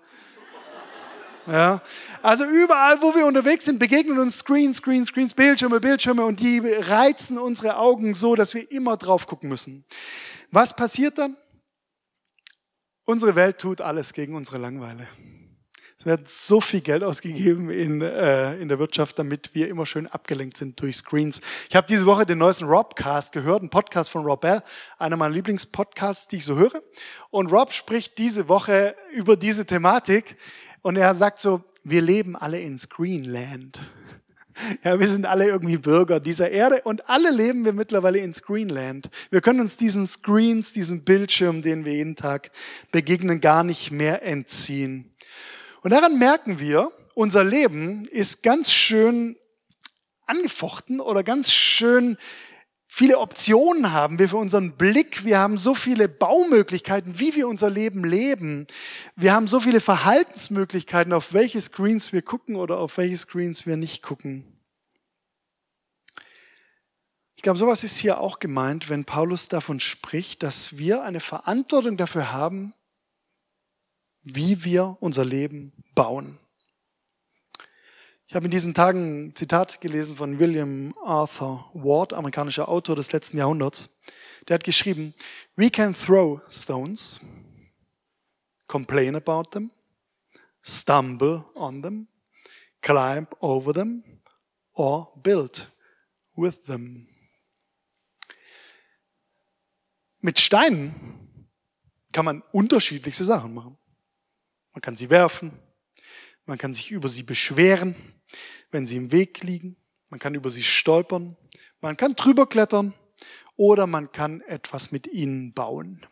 Ja. 1.48 1.82
Also 2.22 2.44
überall, 2.46 3.02
wo 3.02 3.16
wir 3.16 3.26
unterwegs 3.26 3.66
sind, 3.66 3.80
begegnen 3.80 4.18
uns 4.18 4.40
Screens, 4.40 4.78
Screens, 4.78 5.10
Screens, 5.10 5.34
Bildschirme, 5.34 5.80
Bildschirme 5.80 6.26
und 6.26 6.40
die 6.40 6.60
reizen 6.60 7.38
unsere 7.38 7.78
Augen 7.78 8.14
so, 8.14 8.36
dass 8.36 8.54
wir 8.54 8.70
immer 8.72 8.98
drauf 8.98 9.28
gucken 9.28 9.50
müssen. 9.50 9.86
Was 10.52 10.76
passiert 10.76 11.18
dann? 11.18 11.38
Unsere 13.06 13.36
Welt 13.36 13.60
tut 13.60 13.82
alles 13.82 14.14
gegen 14.14 14.34
unsere 14.34 14.58
Langeweile. 14.58 15.08
Es 15.98 16.08
wird 16.08 16.28
so 16.28 16.60
viel 16.60 16.82
Geld 16.82 17.04
ausgegeben 17.04 17.70
in, 17.70 18.02
äh, 18.02 18.56
in 18.58 18.68
der 18.68 18.80
Wirtschaft, 18.80 19.18
damit 19.20 19.54
wir 19.54 19.70
immer 19.70 19.86
schön 19.86 20.08
abgelenkt 20.08 20.58
sind 20.58 20.82
durch 20.82 20.98
Screens. 20.98 21.40
Ich 21.70 21.76
habe 21.76 21.86
diese 21.88 22.08
Woche 22.08 22.26
den 22.26 22.40
neuesten 22.40 22.66
Robcast 22.66 23.32
gehört, 23.32 23.62
einen 23.62 23.70
Podcast 23.70 24.10
von 24.10 24.26
Rob 24.26 24.42
Bell, 24.42 24.64
einer 24.98 25.18
meiner 25.18 25.36
Lieblingspodcasts, 25.36 26.28
die 26.28 26.38
ich 26.38 26.46
so 26.46 26.56
höre. 26.56 26.82
Und 27.30 27.52
Rob 27.52 27.72
spricht 27.72 28.18
diese 28.18 28.50
Woche 28.50 28.96
über 29.14 29.38
diese 29.38 29.68
Thematik 29.68 30.36
und 30.82 30.96
er 30.96 31.14
sagt 31.14 31.40
so, 31.40 31.64
wir 31.84 32.02
leben 32.02 32.36
alle 32.36 32.60
in 32.60 32.80
Screenland. 32.80 33.80
Ja, 34.84 35.00
wir 35.00 35.08
sind 35.08 35.26
alle 35.26 35.46
irgendwie 35.46 35.78
Bürger 35.78 36.20
dieser 36.20 36.50
Erde 36.50 36.82
und 36.84 37.10
alle 37.10 37.32
leben 37.32 37.66
wir 37.66 37.74
mittlerweile 37.74 38.20
in 38.20 38.34
Screenland. 38.34 39.10
Wir 39.30 39.42
können 39.42 39.60
uns 39.60 39.78
diesen 39.78 40.08
Screens, 40.08 40.72
diesen 40.72 41.04
Bildschirm, 41.04 41.62
den 41.62 41.86
wir 41.86 41.94
jeden 41.94 42.16
Tag 42.16 42.52
begegnen, 42.92 43.42
gar 43.42 43.64
nicht 43.64 43.92
mehr 43.92 44.24
entziehen. 44.24 45.14
Und 45.82 45.92
daran 45.92 46.18
merken 46.18 46.60
wir, 46.60 46.92
unser 47.14 47.44
Leben 47.44 48.06
ist 48.06 48.44
ganz 48.44 48.72
schön 48.72 49.38
angefochten 50.26 51.00
oder 51.00 51.24
ganz 51.24 51.52
schön 51.52 52.18
viele 52.96 53.20
Optionen 53.20 53.92
haben 53.92 54.20
wir 54.20 54.30
für 54.30 54.38
unseren 54.38 54.78
Blick. 54.78 55.26
Wir 55.26 55.38
haben 55.38 55.58
so 55.58 55.76
viele 55.76 56.08
Baumöglichkeiten, 56.08 57.20
wie 57.20 57.36
wir 57.36 57.50
unser 57.50 57.70
Leben 57.70 58.06
leben. 58.06 58.68
Wir 59.18 59.34
haben 59.34 59.48
so 59.48 59.60
viele 59.60 59.82
Verhaltensmöglichkeiten, 59.82 61.12
auf 61.12 61.34
welche 61.34 61.60
Screens 61.60 62.14
wir 62.14 62.22
gucken 62.22 62.56
oder 62.56 62.78
auf 62.78 62.98
welche 62.98 63.18
Screens 63.18 63.66
wir 63.66 63.76
nicht 63.76 64.02
gucken. 64.02 64.46
Ich 67.36 67.42
glaube, 67.42 67.60
sowas 67.60 67.84
ist 67.84 67.98
hier 67.98 68.22
auch 68.22 68.40
gemeint, 68.40 68.90
wenn 68.90 69.04
Paulus 69.04 69.50
davon 69.50 69.82
spricht, 69.82 70.42
dass 70.42 70.78
wir 70.78 71.04
eine 71.04 71.20
Verantwortung 71.20 71.98
dafür 71.98 72.32
haben, 72.32 72.74
wie 74.24 74.64
wir 74.64 74.96
unser 75.02 75.26
Leben 75.26 75.74
bauen. 75.96 76.40
Ich 78.36 78.38
habe 78.38 78.48
in 78.48 78.52
diesen 78.52 78.74
Tagen 78.74 79.28
ein 79.28 79.36
Zitat 79.38 79.80
gelesen 79.80 80.18
von 80.18 80.40
William 80.40 80.94
Arthur 81.02 81.72
Ward, 81.74 82.12
amerikanischer 82.12 82.68
Autor 82.68 82.98
des 82.98 83.14
letzten 83.14 83.38
Jahrhunderts. 83.38 83.98
Der 84.50 84.56
hat 84.56 84.66
geschrieben, 84.66 85.14
We 85.56 85.70
can 85.70 85.94
throw 85.94 86.42
stones, 86.50 87.22
complain 88.68 89.16
about 89.16 89.52
them, 89.52 89.72
stumble 90.62 91.46
on 91.56 91.82
them, 91.82 92.10
climb 92.82 93.28
over 93.40 93.74
them 93.74 94.04
or 94.74 95.14
build 95.24 95.72
with 96.36 96.66
them. 96.66 97.08
Mit 100.20 100.40
Steinen 100.40 101.48
kann 102.12 102.26
man 102.26 102.44
unterschiedlichste 102.52 103.24
Sachen 103.24 103.54
machen. 103.54 103.78
Man 104.74 104.82
kann 104.82 104.98
sie 104.98 105.10
werfen, 105.10 105.58
man 106.46 106.58
kann 106.58 106.74
sich 106.74 106.92
über 106.92 107.08
sie 107.08 107.24
beschweren, 107.24 107.96
wenn 108.72 108.86
sie 108.86 108.98
im 108.98 109.12
Weg 109.12 109.44
liegen. 109.44 109.76
Man 110.10 110.20
kann 110.20 110.36
über 110.36 110.50
sie 110.50 110.64
stolpern. 110.64 111.38
Man 111.82 111.98
kann 111.98 112.16
drüber 112.16 112.48
klettern 112.48 112.94
oder 113.58 113.88
man 113.88 114.12
kann 114.12 114.42
etwas 114.42 114.92
mit 114.92 115.08
ihnen 115.08 115.54
bauen. 115.54 116.06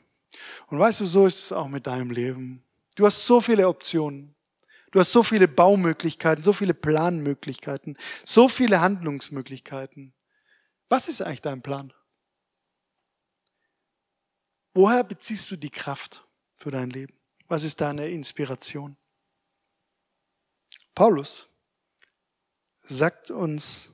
Und 0.68 0.80
weißt 0.80 1.02
du, 1.02 1.06
so 1.06 1.26
ist 1.26 1.40
es 1.40 1.52
auch 1.52 1.68
mit 1.68 1.88
deinem 1.88 2.12
Leben. 2.12 2.64
Du 2.96 3.06
hast 3.06 3.26
so 3.26 3.42
viele 3.42 3.68
Optionen. 3.68 4.36
Du 4.92 5.00
hast 5.00 5.12
so 5.12 5.24
viele 5.24 5.48
Baumöglichkeiten, 5.48 6.44
so 6.44 6.54
viele 6.54 6.76
Planmöglichkeiten, 6.76 7.98
so 8.24 8.48
viele 8.48 8.80
Handlungsmöglichkeiten. 8.80 10.14
Was 10.88 11.08
ist 11.08 11.22
eigentlich 11.22 11.42
dein 11.42 11.64
Plan? 11.64 11.92
Woher 14.76 15.04
beziehst 15.04 15.50
du 15.50 15.56
die 15.56 15.72
Kraft 15.72 16.28
für 16.56 16.70
dein 16.70 16.90
Leben? 16.92 17.18
Was 17.48 17.64
ist 17.64 17.82
deine 17.82 18.10
Inspiration? 18.10 18.98
Paulus 20.94 21.53
sagt 22.84 23.32
uns, 23.32 23.94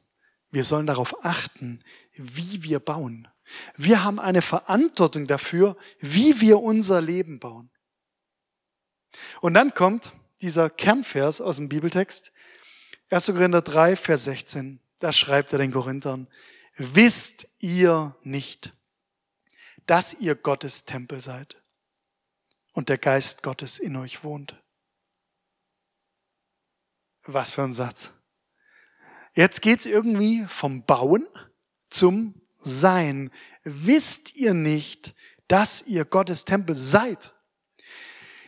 wir 0.52 0.64
sollen 0.64 0.88
darauf 0.88 1.24
achten, 1.24 1.84
wie 2.14 2.64
wir 2.64 2.80
bauen. 2.80 3.28
Wir 3.76 4.04
haben 4.04 4.20
eine 4.20 4.42
Verantwortung 4.42 5.28
dafür, 5.28 5.78
wie 6.00 6.42
wir 6.42 6.60
unser 6.60 7.02
Leben 7.02 7.40
bauen. 7.40 7.70
Und 9.42 9.54
dann 9.54 9.74
kommt 9.74 10.14
dieser 10.42 10.70
Kernvers 10.70 11.42
aus 11.42 11.58
dem 11.58 11.70
Bibeltext, 11.70 12.32
1. 13.10 13.28
Korinther 13.28 13.62
3, 13.62 13.96
Vers 13.96 14.26
16. 14.26 14.80
Da 15.00 15.12
schreibt 15.12 15.54
er 15.54 15.60
den 15.60 15.72
Korinthern, 15.72 16.28
wisst 16.76 17.48
ihr 17.60 18.16
nicht, 18.22 18.74
dass 19.86 20.14
ihr 20.14 20.36
Gottes 20.36 20.86
Tempel 20.86 21.22
seid 21.22 21.62
und 22.74 22.90
der 22.90 22.98
Geist 22.98 23.42
Gottes 23.42 23.80
in 23.80 23.96
euch 23.96 24.24
wohnt? 24.24 24.62
Was 27.24 27.50
für 27.50 27.64
ein 27.64 27.74
Satz. 27.74 28.14
Jetzt 29.34 29.62
geht's 29.62 29.86
irgendwie 29.86 30.46
vom 30.48 30.84
Bauen 30.84 31.26
zum 31.90 32.36
Sein. 32.62 33.32
Wisst 33.64 34.36
ihr 34.36 34.54
nicht, 34.54 35.16
dass 35.48 35.82
ihr 35.84 36.06
Gottes 36.06 36.46
Tempel 36.46 36.76
seid? 36.76 37.34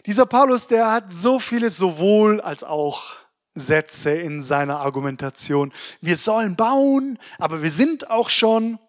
Dieser 0.06 0.26
Paulus, 0.26 0.68
der 0.68 0.92
hat 0.92 1.12
so 1.12 1.40
viele 1.40 1.70
sowohl 1.70 2.42
als 2.42 2.64
auch 2.64 3.16
Sätze 3.54 4.12
in 4.12 4.42
seiner 4.42 4.80
Argumentation. 4.80 5.74
Wir 6.00 6.18
sollen 6.18 6.56
bauen, 6.56 7.20
aber 7.38 7.62
wir 7.62 7.70
sind 7.70 8.10
auch 8.10 8.30
schon. 8.30 8.80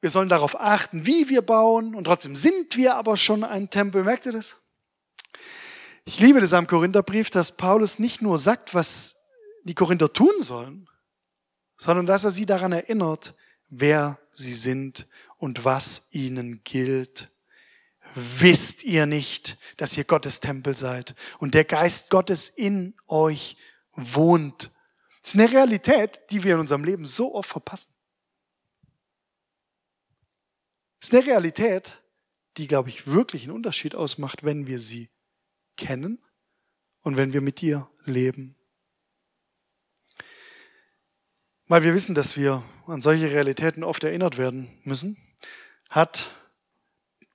Wir 0.00 0.10
sollen 0.10 0.28
darauf 0.28 0.58
achten, 0.58 1.06
wie 1.06 1.28
wir 1.28 1.42
bauen 1.42 1.94
und 1.96 2.04
trotzdem 2.04 2.36
sind 2.36 2.76
wir 2.76 2.94
aber 2.94 3.16
schon 3.16 3.42
ein 3.42 3.68
Tempel. 3.68 4.04
Merkt 4.04 4.26
ihr 4.26 4.32
das? 4.32 4.56
Ich 6.04 6.20
liebe 6.20 6.40
das 6.40 6.52
am 6.52 6.68
Korintherbrief, 6.68 7.30
dass 7.30 7.56
Paulus 7.56 7.98
nicht 7.98 8.22
nur 8.22 8.38
sagt, 8.38 8.74
was 8.74 9.17
die 9.64 9.74
Korinther 9.74 10.12
tun 10.12 10.40
sollen, 10.40 10.88
sondern 11.76 12.06
dass 12.06 12.24
er 12.24 12.30
sie 12.30 12.46
daran 12.46 12.72
erinnert, 12.72 13.34
wer 13.68 14.18
sie 14.32 14.54
sind 14.54 15.06
und 15.36 15.64
was 15.64 16.08
ihnen 16.10 16.62
gilt. 16.64 17.30
Wisst 18.14 18.84
ihr 18.84 19.06
nicht, 19.06 19.58
dass 19.76 19.96
ihr 19.96 20.04
Gottes 20.04 20.40
Tempel 20.40 20.76
seid 20.76 21.14
und 21.38 21.54
der 21.54 21.64
Geist 21.64 22.10
Gottes 22.10 22.48
in 22.48 22.94
euch 23.06 23.56
wohnt? 23.92 24.72
Das 25.22 25.34
ist 25.34 25.40
eine 25.40 25.50
Realität, 25.50 26.22
die 26.30 26.42
wir 26.42 26.54
in 26.54 26.60
unserem 26.60 26.84
Leben 26.84 27.06
so 27.06 27.34
oft 27.34 27.50
verpassen. 27.50 27.94
Das 31.00 31.10
ist 31.10 31.14
eine 31.14 31.26
Realität, 31.26 32.02
die, 32.56 32.66
glaube 32.66 32.88
ich, 32.88 33.06
wirklich 33.06 33.44
einen 33.44 33.52
Unterschied 33.52 33.94
ausmacht, 33.94 34.42
wenn 34.42 34.66
wir 34.66 34.80
sie 34.80 35.10
kennen 35.76 36.24
und 37.02 37.16
wenn 37.16 37.32
wir 37.32 37.40
mit 37.40 37.60
dir 37.60 37.88
leben. 38.04 38.57
Weil 41.68 41.82
wir 41.82 41.92
wissen, 41.92 42.14
dass 42.14 42.38
wir 42.38 42.62
an 42.86 43.02
solche 43.02 43.30
Realitäten 43.30 43.84
oft 43.84 44.02
erinnert 44.02 44.38
werden 44.38 44.70
müssen, 44.84 45.18
hat 45.90 46.30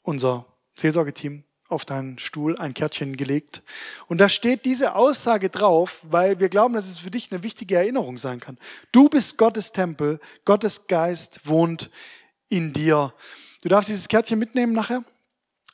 unser 0.02 0.48
Seelsorgeteam 0.76 1.44
auf 1.70 1.86
deinen 1.86 2.18
Stuhl 2.18 2.58
ein 2.58 2.74
Kärtchen 2.74 3.16
gelegt. 3.16 3.62
Und 4.08 4.18
da 4.18 4.30
steht 4.30 4.66
diese 4.66 4.96
Aussage 4.96 5.50
drauf, 5.50 6.08
weil 6.10 6.40
wir 6.40 6.50
glauben, 6.50 6.74
dass 6.74 6.88
es 6.88 6.98
für 6.98 7.12
dich 7.12 7.32
eine 7.32 7.44
wichtige 7.44 7.76
Erinnerung 7.76 8.18
sein 8.18 8.40
kann. 8.40 8.58
Du 8.92 9.08
bist 9.08 9.38
Gottes 9.38 9.72
Tempel, 9.72 10.20
Gottes 10.46 10.88
Geist 10.88 11.48
wohnt 11.48 11.92
in 12.50 12.74
dir. 12.74 13.14
Du 13.62 13.70
darfst 13.70 13.90
dieses 13.90 14.08
Kärtchen 14.08 14.40
mitnehmen 14.40 14.74
nachher 14.74 15.04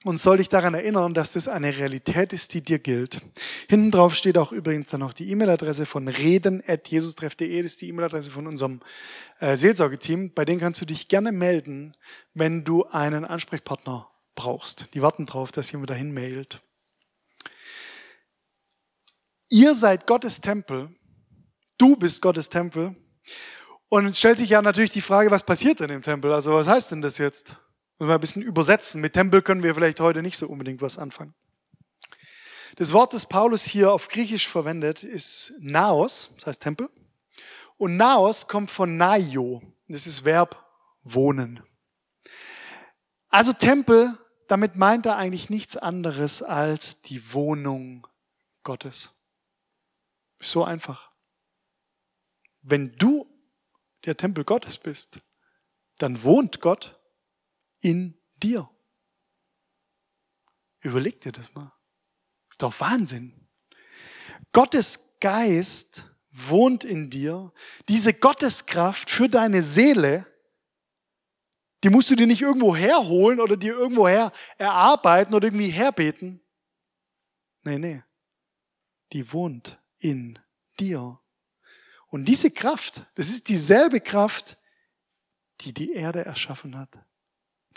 und 0.05 0.17
soll 0.17 0.37
dich 0.37 0.49
daran 0.49 0.73
erinnern, 0.73 1.13
dass 1.13 1.33
das 1.33 1.47
eine 1.47 1.77
Realität 1.77 2.31
ist, 2.31 2.53
die 2.53 2.61
dir 2.61 2.79
gilt. 2.79 3.21
Hinten 3.67 3.91
drauf 3.91 4.15
steht 4.15 4.37
auch 4.37 4.51
übrigens 4.51 4.89
dann 4.89 5.01
noch 5.01 5.13
die 5.13 5.29
E-Mail-Adresse 5.29 5.85
von 5.85 6.07
reden.jesustreff.de, 6.07 7.61
das 7.61 7.73
ist 7.73 7.81
die 7.81 7.89
E-Mail-Adresse 7.89 8.31
von 8.31 8.47
unserem 8.47 8.79
äh, 9.39 9.57
Seelsorgeteam. 9.57 10.33
Bei 10.33 10.45
denen 10.45 10.59
kannst 10.59 10.79
du 10.81 10.85
dich 10.85 11.09
gerne 11.09 11.31
melden, 11.31 11.97
wenn 12.33 12.63
du 12.63 12.85
einen 12.85 13.25
Ansprechpartner 13.25 14.09
brauchst. 14.35 14.87
Die 14.93 15.01
warten 15.01 15.25
drauf, 15.25 15.51
dass 15.51 15.71
jemand 15.71 15.89
dahin 15.89 16.13
mailt. 16.13 16.61
Ihr 19.49 19.75
seid 19.75 20.07
Gottes 20.07 20.39
Tempel. 20.39 20.95
Du 21.77 21.95
bist 21.97 22.21
Gottes 22.21 22.49
Tempel. 22.49 22.95
Und 23.89 24.05
es 24.05 24.19
stellt 24.19 24.37
sich 24.37 24.51
ja 24.51 24.61
natürlich 24.61 24.91
die 24.91 25.01
Frage, 25.01 25.31
was 25.31 25.43
passiert 25.43 25.79
denn 25.79 25.89
im 25.89 26.03
Tempel? 26.03 26.31
Also 26.31 26.53
was 26.53 26.67
heißt 26.67 26.91
denn 26.91 27.01
das 27.01 27.17
jetzt? 27.17 27.55
Müssen 27.99 28.09
wir 28.09 28.15
ein 28.15 28.21
bisschen 28.21 28.41
übersetzen. 28.41 29.01
Mit 29.01 29.13
Tempel 29.13 29.41
können 29.41 29.61
wir 29.61 29.75
vielleicht 29.75 29.99
heute 29.99 30.21
nicht 30.21 30.37
so 30.37 30.47
unbedingt 30.47 30.81
was 30.81 30.97
anfangen. 30.97 31.35
Das 32.77 32.93
Wort, 32.93 33.13
das 33.13 33.25
Paulus 33.25 33.65
hier 33.65 33.91
auf 33.91 34.07
Griechisch 34.07 34.47
verwendet, 34.47 35.03
ist 35.03 35.51
Naos, 35.59 36.29
das 36.35 36.47
heißt 36.47 36.63
Tempel. 36.63 36.89
Und 37.75 37.97
Naos 37.97 38.47
kommt 38.47 38.71
von 38.71 38.95
Naio. 38.95 39.61
Das 39.89 40.07
ist 40.07 40.23
Verb 40.23 40.65
wohnen. 41.03 41.61
Also 43.27 43.51
Tempel, 43.51 44.17
damit 44.47 44.77
meint 44.77 45.05
er 45.05 45.17
eigentlich 45.17 45.49
nichts 45.49 45.75
anderes 45.75 46.41
als 46.41 47.01
die 47.01 47.33
Wohnung 47.33 48.07
Gottes. 48.63 49.11
So 50.39 50.63
einfach. 50.63 51.11
Wenn 52.61 52.95
du 52.95 53.27
der 54.05 54.15
Tempel 54.15 54.45
Gottes 54.45 54.77
bist, 54.77 55.19
dann 55.97 56.23
wohnt 56.23 56.61
Gott 56.61 56.98
in 57.81 58.17
dir. 58.41 58.69
Überleg 60.81 61.21
dir 61.21 61.31
das 61.31 61.53
mal. 61.53 61.73
Ist 62.49 62.61
doch 62.61 62.79
Wahnsinn. 62.79 63.47
Gottes 64.51 65.17
Geist 65.19 66.05
wohnt 66.31 66.83
in 66.83 67.09
dir. 67.09 67.53
Diese 67.87 68.13
Gotteskraft 68.13 69.09
für 69.09 69.27
deine 69.27 69.63
Seele, 69.63 70.25
die 71.83 71.89
musst 71.89 72.09
du 72.09 72.15
dir 72.15 72.27
nicht 72.27 72.41
irgendwo 72.41 72.75
herholen 72.75 73.39
oder 73.39 73.57
dir 73.57 73.73
irgendwo 73.73 74.07
her 74.07 74.31
erarbeiten 74.57 75.33
oder 75.33 75.47
irgendwie 75.47 75.69
herbeten. 75.69 76.41
Nee, 77.63 77.77
nee. 77.77 78.03
Die 79.13 79.31
wohnt 79.31 79.81
in 79.97 80.39
dir. 80.79 81.19
Und 82.07 82.25
diese 82.25 82.51
Kraft, 82.51 83.05
das 83.15 83.29
ist 83.29 83.49
dieselbe 83.49 84.01
Kraft, 84.01 84.57
die 85.61 85.73
die 85.73 85.93
Erde 85.93 86.25
erschaffen 86.25 86.77
hat, 86.77 86.97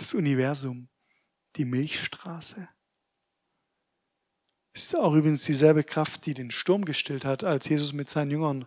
das 0.02 0.14
Universum, 0.14 0.88
die 1.56 1.64
Milchstraße. 1.64 2.68
Es 4.74 4.84
ist 4.84 4.96
auch 4.96 5.14
übrigens 5.14 5.44
dieselbe 5.44 5.84
Kraft, 5.84 6.26
die 6.26 6.34
den 6.34 6.50
Sturm 6.50 6.84
gestillt 6.84 7.24
hat, 7.24 7.44
als 7.44 7.68
Jesus 7.68 7.92
mit 7.92 8.10
seinen 8.10 8.30
Jüngern 8.32 8.66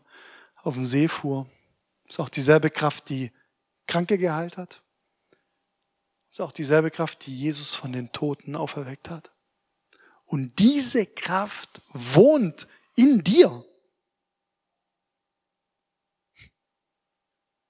auf 0.56 0.76
dem 0.76 0.86
See 0.86 1.08
fuhr. 1.08 1.50
Es 2.06 2.12
ist 2.12 2.20
auch 2.20 2.30
dieselbe 2.30 2.70
Kraft, 2.70 3.10
die 3.10 3.32
Kranke 3.86 4.18
geheilt 4.18 4.58
hat. 4.58 4.82
Es 6.30 6.38
ist 6.38 6.42
auch 6.42 6.52
dieselbe 6.54 6.90
Kraft, 6.90 7.26
die 7.26 7.38
Jesus 7.38 7.76
von 7.76 7.92
den 7.92 8.12
Toten 8.12 8.56
auferweckt 8.56 9.10
hat. 9.10 9.32
Und 10.26 10.58
diese 10.60 11.06
Kraft 11.06 11.82
wohnt 11.90 12.68
in 12.96 13.24
dir. 13.24 13.66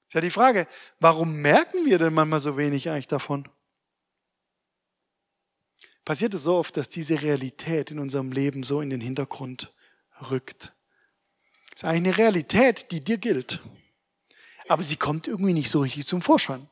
Ist 0.08 0.14
ja 0.14 0.22
die 0.22 0.30
Frage, 0.30 0.68
warum 1.00 1.38
merken 1.42 1.86
wir 1.86 1.98
denn 1.98 2.14
manchmal 2.14 2.40
so 2.40 2.58
wenig 2.58 2.90
eigentlich 2.90 3.08
davon? 3.08 3.50
Passiert 6.06 6.36
es 6.36 6.44
so 6.44 6.56
oft, 6.56 6.78
dass 6.78 6.88
diese 6.88 7.22
Realität 7.22 7.90
in 7.90 7.98
unserem 7.98 8.32
Leben 8.32 8.62
so 8.62 8.80
in 8.80 8.92
den 8.92 9.02
Hintergrund 9.02 9.74
rückt. 10.30 10.72
Das 11.72 11.82
ist 11.82 11.86
eine 11.86 12.18
Realität, 12.18 12.92
die 12.92 13.04
dir 13.04 13.18
gilt. 13.18 13.62
Aber 14.68 14.84
sie 14.84 14.98
kommt 14.98 15.28
irgendwie 15.28 15.54
nicht 15.54 15.70
so 15.70 15.82
richtig 15.82 16.06
zum 16.06 16.22
Vorschein. 16.22 16.70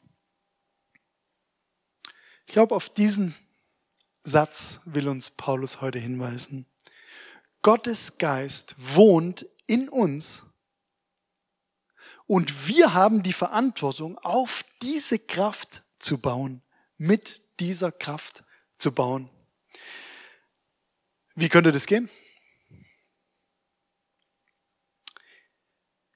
Ich 2.46 2.54
glaube, 2.54 2.76
auf 2.76 2.90
diesen 2.90 3.36
Satz 4.24 4.82
will 4.86 5.08
uns 5.08 5.32
Paulus 5.32 5.82
heute 5.82 6.00
hinweisen. 6.00 6.68
Gottes 7.64 8.18
Geist 8.20 8.76
wohnt 8.78 9.48
in 9.66 9.90
uns 9.90 10.44
und 12.28 12.68
wir 12.68 12.94
haben 12.94 13.24
die 13.24 13.34
Verantwortung, 13.34 14.18
auf 14.20 14.64
diese 14.82 15.20
Kraft 15.20 15.84
zu 16.00 16.20
bauen, 16.20 16.62
mit 16.98 17.42
dieser 17.60 17.92
Kraft 17.92 18.44
zu 18.78 18.92
bauen. 18.92 19.30
Wie 21.36 21.50
könnte 21.50 21.72
das 21.72 21.88
gehen? 21.88 22.10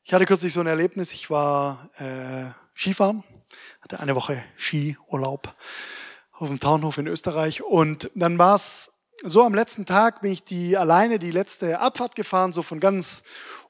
Ich 0.04 0.14
hatte 0.14 0.26
kürzlich 0.26 0.54
so 0.54 0.62
ein 0.62 0.68
Erlebnis, 0.68 1.12
ich 1.12 1.30
war 1.30 1.90
äh, 1.98 2.52
Skifahren, 2.74 3.24
hatte 3.82 4.00
eine 4.00 4.16
Woche 4.16 4.42
Skiurlaub 4.56 5.54
auf 6.32 6.48
dem 6.48 6.60
Taunhof 6.60 6.98
in 6.98 7.08
Österreich 7.08 7.62
und 7.64 8.10
dann 8.16 8.38
war 8.38 8.56
es 8.56 8.98
so 9.24 9.44
am 9.44 9.56
letzten 9.56 9.86
Tag 9.86 10.22
bin 10.22 10.32
ich 10.32 10.44
die 10.44 10.78
alleine 10.78 11.20
die 11.20 11.32
letzte 11.32 11.80
Abfahrt 11.80 12.16
gefahren, 12.16 12.54
so 12.54 12.62
von 12.62 12.80
ganz 12.80 13.24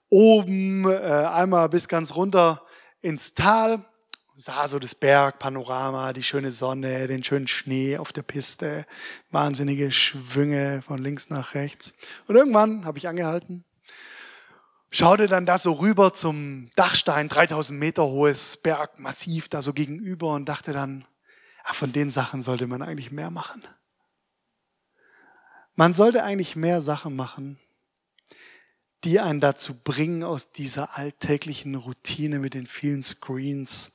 oben 0.10 0.86
äh, 0.90 0.98
einmal 0.98 1.70
bis 1.70 1.88
ganz 1.88 2.16
runter 2.16 2.62
ins 3.02 3.34
Tal, 3.34 3.86
sah 4.40 4.68
so 4.68 4.78
das 4.78 4.94
Bergpanorama, 4.94 6.14
die 6.14 6.22
schöne 6.22 6.52
Sonne, 6.52 7.08
den 7.08 7.24
schönen 7.24 7.48
Schnee 7.48 7.98
auf 7.98 8.14
der 8.14 8.22
Piste, 8.22 8.86
wahnsinnige 9.32 9.92
Schwünge 9.92 10.84
von 10.84 11.00
links 11.00 11.32
nach 11.32 11.56
rechts. 11.56 11.96
Und 12.28 12.36
irgendwann 12.36 12.86
habe 12.86 13.00
ich 13.00 13.08
angehalten, 13.08 13.66
schaute 14.92 15.26
dann 15.26 15.48
da 15.48 15.58
so 15.58 15.74
rüber 15.74 16.14
zum 16.14 16.70
Dachstein, 16.76 17.30
3000 17.30 17.80
Meter 17.80 18.06
hohes 18.06 18.58
Bergmassiv 18.58 19.50
da 19.50 19.64
so 19.64 19.74
gegenüber 19.74 20.34
und 20.34 20.46
dachte 20.46 20.72
dann, 20.72 21.06
ach, 21.64 21.74
von 21.74 21.92
den 21.92 22.12
Sachen 22.12 22.44
sollte 22.44 22.68
man 22.68 22.84
eigentlich 22.84 23.12
mehr 23.12 23.32
machen. 23.32 23.64
Man 25.74 25.94
sollte 25.94 26.24
eigentlich 26.24 26.56
mehr 26.56 26.82
Sachen 26.82 27.16
machen, 27.16 27.60
die 29.04 29.20
einen 29.20 29.40
dazu 29.40 29.82
bringen, 29.84 30.24
aus 30.24 30.52
dieser 30.52 30.96
alltäglichen 30.96 31.74
Routine 31.74 32.38
mit 32.38 32.54
den 32.54 32.68
vielen 32.68 33.02
Screens 33.02 33.94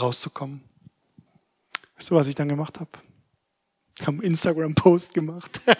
rauszukommen. 0.00 0.64
Weißt 1.96 2.10
du, 2.10 2.16
was 2.16 2.26
ich 2.26 2.34
dann 2.34 2.48
gemacht 2.48 2.80
habe? 2.80 2.90
Ich 3.98 4.02
habe 4.02 4.18
einen 4.18 4.22
Instagram-Post 4.22 5.14
gemacht 5.14 5.60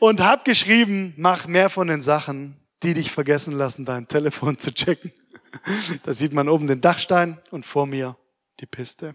und 0.00 0.20
habe 0.20 0.42
geschrieben, 0.44 1.14
mach 1.16 1.46
mehr 1.46 1.70
von 1.70 1.86
den 1.86 2.02
Sachen, 2.02 2.56
die 2.82 2.94
dich 2.94 3.12
vergessen 3.12 3.54
lassen, 3.54 3.84
dein 3.84 4.08
Telefon 4.08 4.58
zu 4.58 4.74
checken. 4.74 5.12
Da 6.02 6.12
sieht 6.12 6.32
man 6.32 6.48
oben 6.48 6.66
den 6.66 6.80
Dachstein 6.80 7.40
und 7.50 7.64
vor 7.64 7.86
mir 7.86 8.16
die 8.58 8.66
Piste. 8.66 9.14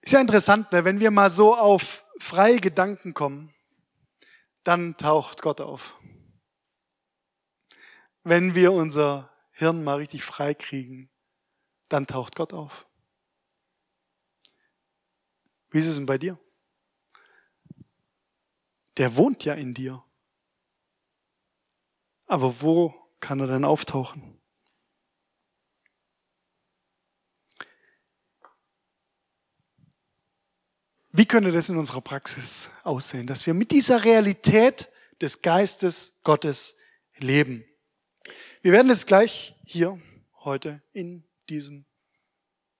Ist 0.00 0.12
ja 0.12 0.20
interessant, 0.20 0.72
ne? 0.72 0.84
wenn 0.84 1.00
wir 1.00 1.10
mal 1.10 1.30
so 1.30 1.54
auf 1.54 2.04
freie 2.18 2.58
Gedanken 2.58 3.14
kommen, 3.14 3.54
dann 4.64 4.96
taucht 4.96 5.42
Gott 5.42 5.60
auf. 5.60 5.94
Wenn 8.22 8.54
wir 8.54 8.72
unser 8.72 9.33
Hirn 9.56 9.84
mal 9.84 9.98
richtig 9.98 10.24
frei 10.24 10.52
kriegen, 10.52 11.10
dann 11.88 12.06
taucht 12.08 12.34
Gott 12.34 12.52
auf. 12.52 12.86
Wie 15.70 15.78
ist 15.78 15.86
es 15.86 15.96
denn 15.96 16.06
bei 16.06 16.18
dir? 16.18 16.38
Der 18.96 19.16
wohnt 19.16 19.44
ja 19.44 19.54
in 19.54 19.74
dir. 19.74 20.04
Aber 22.26 22.60
wo 22.62 22.94
kann 23.20 23.40
er 23.40 23.46
denn 23.46 23.64
auftauchen? 23.64 24.40
Wie 31.10 31.26
könnte 31.26 31.52
das 31.52 31.68
in 31.68 31.76
unserer 31.76 32.00
Praxis 32.00 32.70
aussehen, 32.82 33.28
dass 33.28 33.46
wir 33.46 33.54
mit 33.54 33.70
dieser 33.70 34.02
Realität 34.04 34.88
des 35.20 35.42
Geistes 35.42 36.20
Gottes 36.24 36.76
leben? 37.18 37.64
Wir 38.64 38.72
werden 38.72 38.88
es 38.88 39.04
gleich 39.04 39.56
hier 39.62 40.00
heute 40.38 40.82
in 40.94 41.22
diesem 41.50 41.84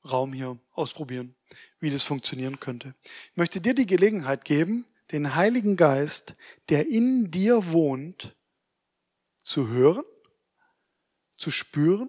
Raum 0.03 0.33
hier 0.33 0.59
ausprobieren, 0.73 1.37
wie 1.79 1.91
das 1.91 2.03
funktionieren 2.03 2.59
könnte. 2.59 2.95
Ich 3.33 3.37
möchte 3.37 3.61
dir 3.61 3.75
die 3.75 3.85
Gelegenheit 3.85 4.47
geben, 4.47 4.87
den 5.13 5.35
Heiligen 5.35 5.77
Geist, 5.77 6.37
der 6.71 6.89
in 6.89 7.31
dir 7.31 7.71
wohnt, 7.73 8.35
zu 9.43 9.69
hören, 9.69 10.05
zu 11.37 11.51
spüren 11.51 12.09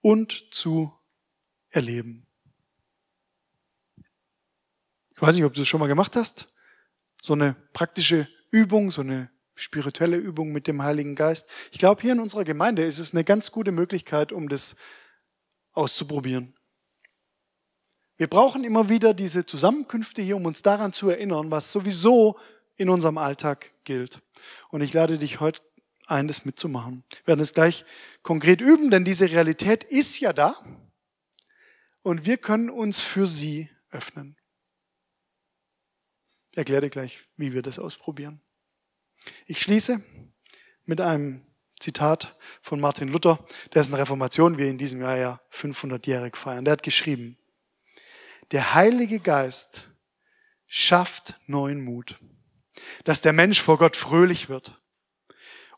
und 0.00 0.54
zu 0.54 0.96
erleben. 1.70 2.28
Ich 5.16 5.20
weiß 5.20 5.34
nicht, 5.34 5.44
ob 5.44 5.54
du 5.54 5.62
das 5.62 5.66
schon 5.66 5.80
mal 5.80 5.88
gemacht 5.88 6.14
hast. 6.14 6.54
So 7.20 7.32
eine 7.32 7.54
praktische 7.72 8.28
Übung, 8.52 8.92
so 8.92 9.00
eine 9.00 9.33
spirituelle 9.54 10.16
Übung 10.16 10.52
mit 10.52 10.66
dem 10.66 10.82
Heiligen 10.82 11.14
Geist. 11.14 11.48
Ich 11.72 11.78
glaube, 11.78 12.02
hier 12.02 12.12
in 12.12 12.20
unserer 12.20 12.44
Gemeinde 12.44 12.84
ist 12.84 12.98
es 12.98 13.12
eine 13.12 13.24
ganz 13.24 13.52
gute 13.52 13.72
Möglichkeit, 13.72 14.32
um 14.32 14.48
das 14.48 14.76
auszuprobieren. 15.72 16.54
Wir 18.16 18.28
brauchen 18.28 18.64
immer 18.64 18.88
wieder 18.88 19.12
diese 19.12 19.44
Zusammenkünfte 19.44 20.22
hier, 20.22 20.36
um 20.36 20.46
uns 20.46 20.62
daran 20.62 20.92
zu 20.92 21.08
erinnern, 21.08 21.50
was 21.50 21.72
sowieso 21.72 22.38
in 22.76 22.88
unserem 22.88 23.18
Alltag 23.18 23.72
gilt. 23.84 24.20
Und 24.70 24.82
ich 24.82 24.92
lade 24.92 25.18
dich 25.18 25.40
heute 25.40 25.62
ein, 26.06 26.28
das 26.28 26.44
mitzumachen. 26.44 27.04
Wir 27.10 27.28
werden 27.28 27.40
es 27.40 27.54
gleich 27.54 27.84
konkret 28.22 28.60
üben, 28.60 28.90
denn 28.90 29.04
diese 29.04 29.30
Realität 29.30 29.84
ist 29.84 30.20
ja 30.20 30.32
da 30.32 30.56
und 32.02 32.26
wir 32.26 32.36
können 32.36 32.70
uns 32.70 33.00
für 33.00 33.26
sie 33.26 33.70
öffnen. 33.90 34.36
Ich 36.52 36.58
erkläre 36.58 36.82
dir 36.82 36.90
gleich, 36.90 37.26
wie 37.36 37.52
wir 37.52 37.62
das 37.62 37.78
ausprobieren. 37.78 38.40
Ich 39.46 39.60
schließe 39.60 40.02
mit 40.84 41.00
einem 41.00 41.44
Zitat 41.80 42.36
von 42.62 42.80
Martin 42.80 43.08
Luther, 43.08 43.44
dessen 43.74 43.94
Reformation 43.94 44.56
wir 44.56 44.66
in 44.66 44.78
diesem 44.78 45.00
Jahr 45.02 45.16
ja 45.16 45.40
500-jährig 45.52 46.36
feiern. 46.36 46.64
Der 46.64 46.72
hat 46.72 46.82
geschrieben, 46.82 47.36
der 48.52 48.74
Heilige 48.74 49.20
Geist 49.20 49.90
schafft 50.66 51.38
neuen 51.46 51.84
Mut, 51.84 52.18
dass 53.04 53.20
der 53.20 53.32
Mensch 53.32 53.60
vor 53.60 53.76
Gott 53.76 53.96
fröhlich 53.96 54.48
wird 54.48 54.80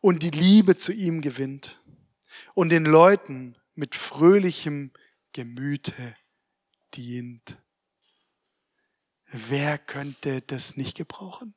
und 0.00 0.22
die 0.22 0.30
Liebe 0.30 0.76
zu 0.76 0.92
ihm 0.92 1.22
gewinnt 1.22 1.82
und 2.54 2.68
den 2.68 2.84
Leuten 2.84 3.56
mit 3.74 3.96
fröhlichem 3.96 4.92
Gemüte 5.32 6.16
dient. 6.94 7.58
Wer 9.26 9.78
könnte 9.78 10.40
das 10.42 10.76
nicht 10.76 10.96
gebrauchen? 10.96 11.55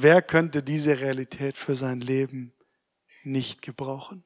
Wer 0.00 0.22
könnte 0.22 0.62
diese 0.62 1.00
Realität 1.00 1.56
für 1.56 1.74
sein 1.74 2.00
Leben 2.00 2.54
nicht 3.24 3.62
gebrauchen? 3.62 4.24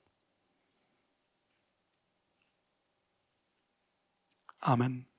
Amen. 4.61 5.12